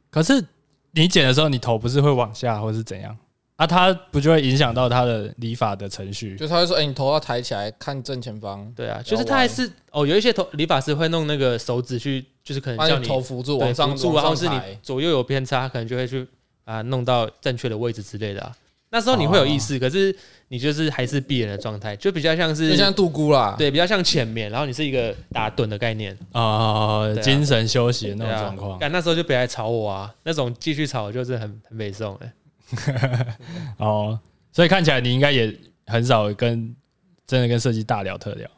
[0.10, 0.44] 可是
[0.92, 3.18] 你剪的时候，你头不是会往下，或是怎样？
[3.56, 6.36] 啊，他不就会影响到他的理发的程序？
[6.36, 16.28] 就他会说：“哎、欸，你头要抬起来，看正前方。”对啊，就是他还是哦，有一些头理发师会弄那个手指去，就是可能叫你，你头扶住往上住，然后是你左右有偏差，可能就会去
[16.66, 18.52] 啊弄到正确的位置之类的、啊。
[18.94, 20.14] 那时候你会有意识，可是
[20.50, 28.78] 你就是还是闭眼的状态，就比较像是就像度孤啦，对，比较像浅眠，然后你是一个打盹的概念啊，精神休息的那种状况。
[28.82, 32.34] 但那时候就别来吵我啊，那种继续吵就是很很没送哎。
[33.80, 34.20] 哦，
[34.52, 36.76] 所以看起来你应该也很少跟
[37.26, 38.50] 真的跟设计大聊特聊。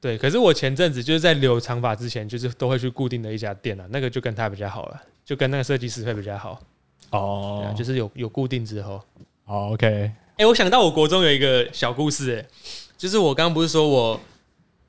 [0.00, 6.60] 对，可是我前阵子就是在留长发之前，就是都会去固定的一家店啊，那个就跟他比较好了，就跟那个设计师会比较好。
[7.10, 9.02] 哦，就是有有固定之后。
[9.44, 9.86] 好，OK。
[9.86, 12.46] 哎、欸，我想到我国中有一个小故事，哎，
[12.96, 14.20] 就是我刚刚不是说我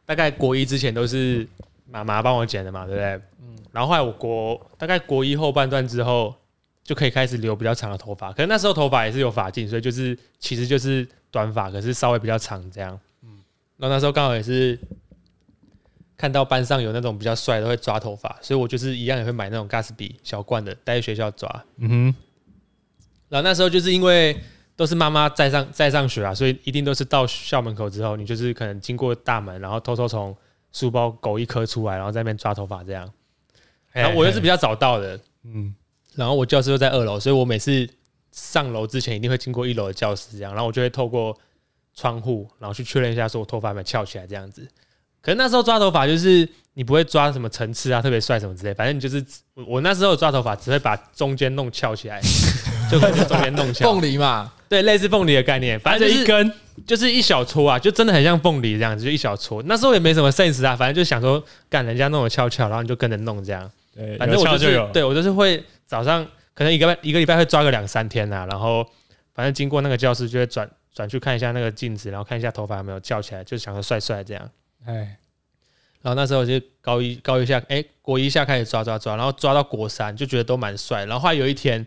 [0.06, 1.48] 大概国一之前都是
[1.90, 3.08] 妈妈帮我剪的嘛，对不对？
[3.42, 3.58] 嗯。
[3.72, 6.34] 然后后来我国大概国一后半段之后，
[6.84, 8.32] 就可以开始留比较长的头发。
[8.32, 12.98] 可是那时候头发也是有发禁，所以就是其实就是短发，可是稍微比较长这样。
[13.24, 13.30] 嗯。
[13.78, 14.80] 然后那时候刚好也是
[16.16, 21.66] 看到班上有那种比较帅的会抓头发，所以我就是一样也会买那种 Gatsby 小罐的带去学校抓。
[21.78, 22.16] 嗯哼。
[23.34, 24.40] 然后那时候就是因为
[24.76, 30.38] 都是妈妈在上在上学啊，所以一定都是到校门口之后，你就是可能经过大门，然后偷偷从
[30.72, 33.12] 书包勾一颗出来，然后在那边抓头发这样。
[33.92, 35.74] 然后我又是比较早到的，嗯，
[36.14, 37.90] 然后我教室又在二楼，所以我每次
[38.32, 41.36] 上楼之前一定会经过一楼的教室这样，然后我就会透过
[41.96, 44.68] 窗户，然后去确认一下说我头发有没有翘起来这样子。
[45.22, 49.26] 可是那时候抓头发就是你不会抓什么层次啊，特别帅什么之类，反正你就是
[49.68, 52.22] 我那时候抓头发只会把中间弄翘起来。
[52.94, 56.54] 就可能中间弄起来，凤梨嘛，对，类似凤梨的概念，反正就一根，
[56.86, 59.62] 就是一小撮啊，就真的很像凤梨这样子，就一小撮。
[59.64, 63.70] 那时候也没什么 sense 啊，反正就想说，干人家弄得翘翘，然后你就跟着弄这样。
[63.96, 68.86] 对，反正我就是，对我就是会早上可能一个一个礼拜会抓个两三天呐，然后
[69.34, 74.50] 反正经过那个教室就会转转去看一下那个镜子，然后看一下头发有没有翘起来，就想说帅帅这样。
[74.86, 75.18] 哎，
[76.02, 81.86] 然后那时候就高一高一下，哎，国一下开始抓抓抓，然后抓到国三就觉得都蛮帅，然后后来有一天。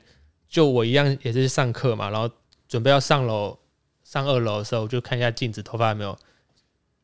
[0.49, 2.30] 就我一样也是上课嘛，然后
[2.68, 3.59] 准备要上楼
[4.05, 6.16] 上二楼的时候，我就看一下镜子，头发有没有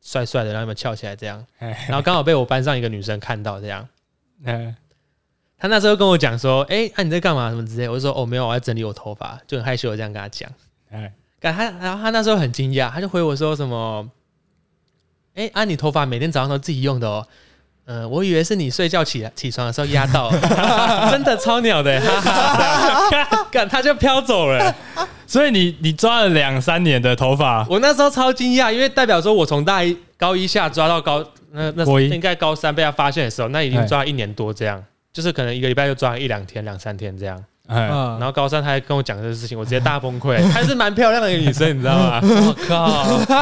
[0.01, 1.45] 帅帅的，然后有没有翘起来这样。
[1.59, 3.87] 然后刚好被我班上一个女生看到这样。
[4.43, 4.75] 嗯，
[5.57, 7.49] 她那时候跟我讲说：“哎，那你在干嘛？
[7.49, 10.51] 什么之类？”我就说：“哦，没有，我在整理我头发。”就很害羞的这样跟她讲。
[10.89, 14.09] 哎，然后她，然后她那时候很惊讶，她就回我说什么
[15.35, 17.27] ：“哎，啊，你头发每天早上都自己用的哦。”
[17.85, 20.31] 嗯，我以为是你睡觉起来起床的时候压到，
[21.11, 24.73] 真的超鸟的， 哈哈，干他就飘走了。
[25.27, 34.81] 所以你你抓了两三年的头发，我那时候超惊讶，因为代表说我从大一高一下抓到高那那应该高三被他发现的时候，那已经抓了一年多这样，
[35.11, 37.43] 就是可能一个礼拜就抓一两天两三天这样。
[37.67, 40.43] 哎，然后高三他还跟我讲这个事情，我直接大崩溃。
[40.51, 42.19] 还是蛮漂亮的一个女生，你知道吗？
[42.21, 42.83] 我靠，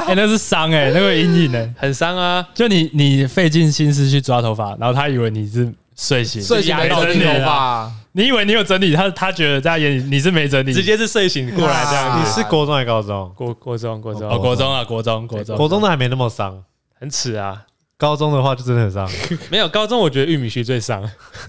[0.05, 2.47] 哎，那是伤哎，那个阴影哎，很伤啊。
[2.53, 7.91] 就你你费尽心思去抓头发，然后他以为你是睡醒，睡醒没整理头发。
[8.13, 12.21] 你以为你有整理，他他觉得在他眼里你是没整理，直接是睡醒过来这样。
[12.21, 13.31] 你是国中还是高中？
[13.35, 16.61] 国国中国中哦，国中啊，国中国中，国中的还没那么伤，
[16.99, 17.63] 很耻啊。
[18.01, 19.07] 高中的话就真的很伤，
[19.51, 21.07] 没有高中我觉得玉米须最伤，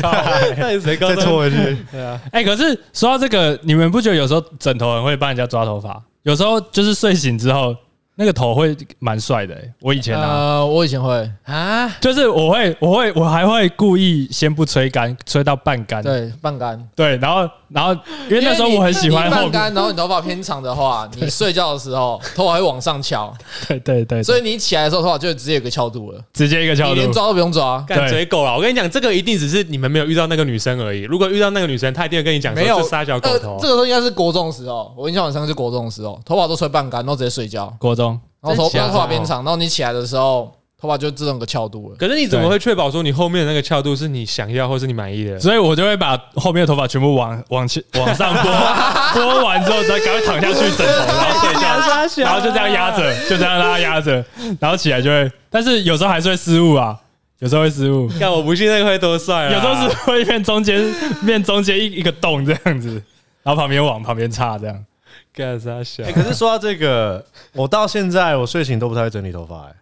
[0.56, 1.16] 那 谁高中？
[1.16, 1.78] 再戳回去？
[1.92, 6.00] 对啊，哎，可是说到这个，你们不觉得有时候枕头很会帮人家抓头发？
[6.22, 7.76] 有时候就是睡醒之后，
[8.20, 9.74] 那个头会蛮帅的、欸。
[9.80, 16.03] 我以前啊，呃，我以前会啊，就是我会，我会，我还会故意先不吹干，吹到半干。
[16.03, 16.86] 对，半干。
[16.93, 17.93] 对，然后，然后，
[18.30, 23.34] 因为那时候我很喜欢半干，然后你头发偏长的话，你睡觉的时候 头发会往上翘。
[23.70, 24.22] 对对对。
[24.22, 28.53] 所以你起来的时候，头发就直接有个翘度了，直接一个翘度，你连抓都不用抓，干嘴狗了。
[28.53, 31.03] 我跟你讲，这个一定只是你们没有遇到那个女生而已。
[31.03, 33.57] 如果遇到那个女生，她一定会跟你讲，没有撒娇狗头。
[33.61, 37.74] 这个时候应该是国中的时候，我印象很深是国中的时候，头发都吹半干，然后直接睡觉。
[37.80, 38.09] 国中。
[38.42, 41.96] 然后头头发边长，然后你起来的时候，头发就自动个翘度了。
[41.98, 45.38] 可是你怎么会确保说你后面的那个翘度是你想要或是你满意的？
[45.40, 48.44] 所以我就会把后面的头发全部往往前 往上拨，
[49.14, 54.24] 拨完之后再赶快躺下去枕头，然后 睡觉，然后就这样压着，就这样让它压着，
[54.60, 55.30] 然后起来就会。
[55.50, 56.96] 但是有时候还是会失误啊，
[57.40, 58.08] 有时候会失误。
[58.20, 59.52] 看我不信那个会多帅啊！
[59.52, 60.82] 有时候是会变中间
[61.26, 63.02] 变中间一一个洞这样子，
[63.44, 64.86] 然后旁边往旁边插这样。
[65.34, 66.04] 干啥小？
[66.12, 69.76] 可是说到这个，我到现在我睡醒都不太会整理头发，哎，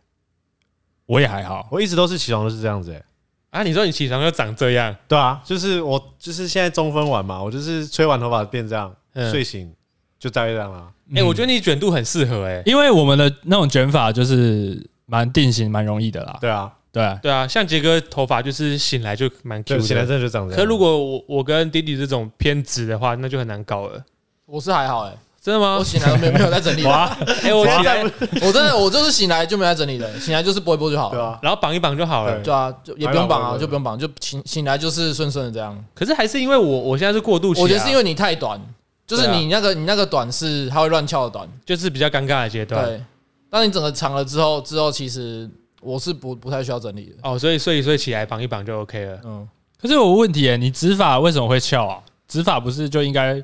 [1.05, 4.95] 我也还好，我一直都是起床都是这样子，哎，啊，你说你起床就长这样？
[5.07, 8.93] 对啊，就是我就是现在中分完嘛，我就是吹完头发变这样，
[9.31, 9.73] 睡醒
[10.19, 10.91] 就大概这样了。
[11.15, 16.37] 哎，我觉得你卷度很适合，哎，因为我们的那种卷法就是蛮定型、蛮容易的啦。
[16.41, 20.61] 对啊，对啊，对啊，像杰哥头发就是醒来就蛮 Q 的，醒来真的就长这样。
[20.61, 24.03] 可如果我我跟弟弟这种偏直的话，那就很难搞了。
[24.45, 25.17] 我是还好，哎。
[25.47, 25.77] 真的吗？
[25.77, 26.83] 我醒来都没没有在整理。
[26.85, 28.03] 哎，我起来，
[28.41, 31.15] 我真的我就是醒来就没在整理的，醒来就是拨一拨就好了。
[31.15, 32.37] 对啊，然后绑一绑就好了。
[32.41, 35.81] 对啊，就也不用绑啊，就不用绑，就醒醒来就是顺顺的这样。
[35.95, 38.59] 可是还是因为我我现在是过渡期，我觉得是因为你太短，
[39.07, 42.83] 就是你那个你那个短是它会乱翘的短，就是比较尴尬的阶段。
[42.83, 43.01] 对，
[43.49, 47.13] 当你整个长了之后，之后其实我是不不太需要整理的。
[47.23, 49.17] 哦，所以所以所以起来绑一绑就 OK 了。
[49.23, 49.47] 嗯，
[49.81, 51.99] 可是有个问题哎，你指法为什么会翘啊？
[52.27, 53.41] 指法不是就应该？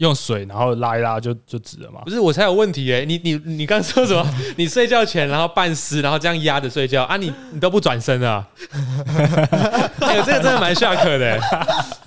[0.00, 2.00] 用水然后拉一拉就就直了嘛？
[2.04, 3.06] 不是，我才有问题耶、欸！
[3.06, 4.26] 你你你刚说什么？
[4.56, 7.18] 你睡觉前然后半湿，然后这样压着睡觉啊？
[7.18, 8.46] 你你都不转身啊？
[10.00, 11.40] 哎呦，这个真的蛮 shock 的、欸。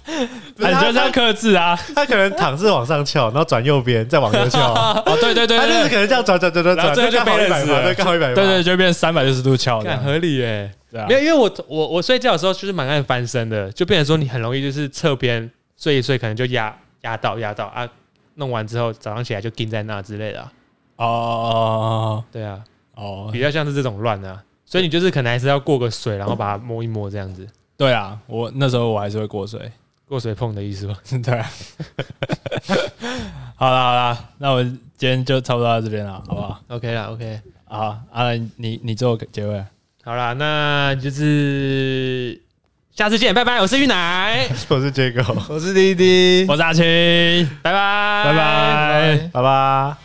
[0.57, 1.79] 你觉得这样克制啊？
[1.95, 4.73] 他可能躺是往上翘，然后转右边再往右翘。
[4.73, 10.71] 哦，对对对，他就是可能这样转转转转转，最后就背了直，刚好一百，对对，就变三百六十度翘，很合理耶。
[10.91, 17.87] 对啊，没有，因为我我我睡觉的时候就是蛮爱翻身的，就变成说你很容易就是侧边睡一睡，可能就压压到压到啊。
[18.35, 20.51] 弄完之后，早上起来就钉在那之类的、啊。
[20.95, 22.63] 哦，对啊，
[22.95, 27.47] 哦，比较像是这种乱啊，所以你就是可能还是要过个水，然后把它摸一摸这样子。
[27.77, 29.71] 对啊，我那时候我还是会过水，
[30.07, 30.97] 过水碰的意思吧？
[31.23, 31.47] 对啊。
[33.55, 37.39] 好了好了，那我今天就差不多到这边了，好不好？OK 了，OK。
[37.65, 39.63] 好，阿兰，你你做结尾。
[40.03, 42.41] 好了，那就是。
[42.95, 43.59] 下次见，拜拜！
[43.59, 46.83] 我是玉奶， 我是杰哥，我是滴滴，我是阿青，
[47.63, 50.02] 拜拜，拜拜，拜拜。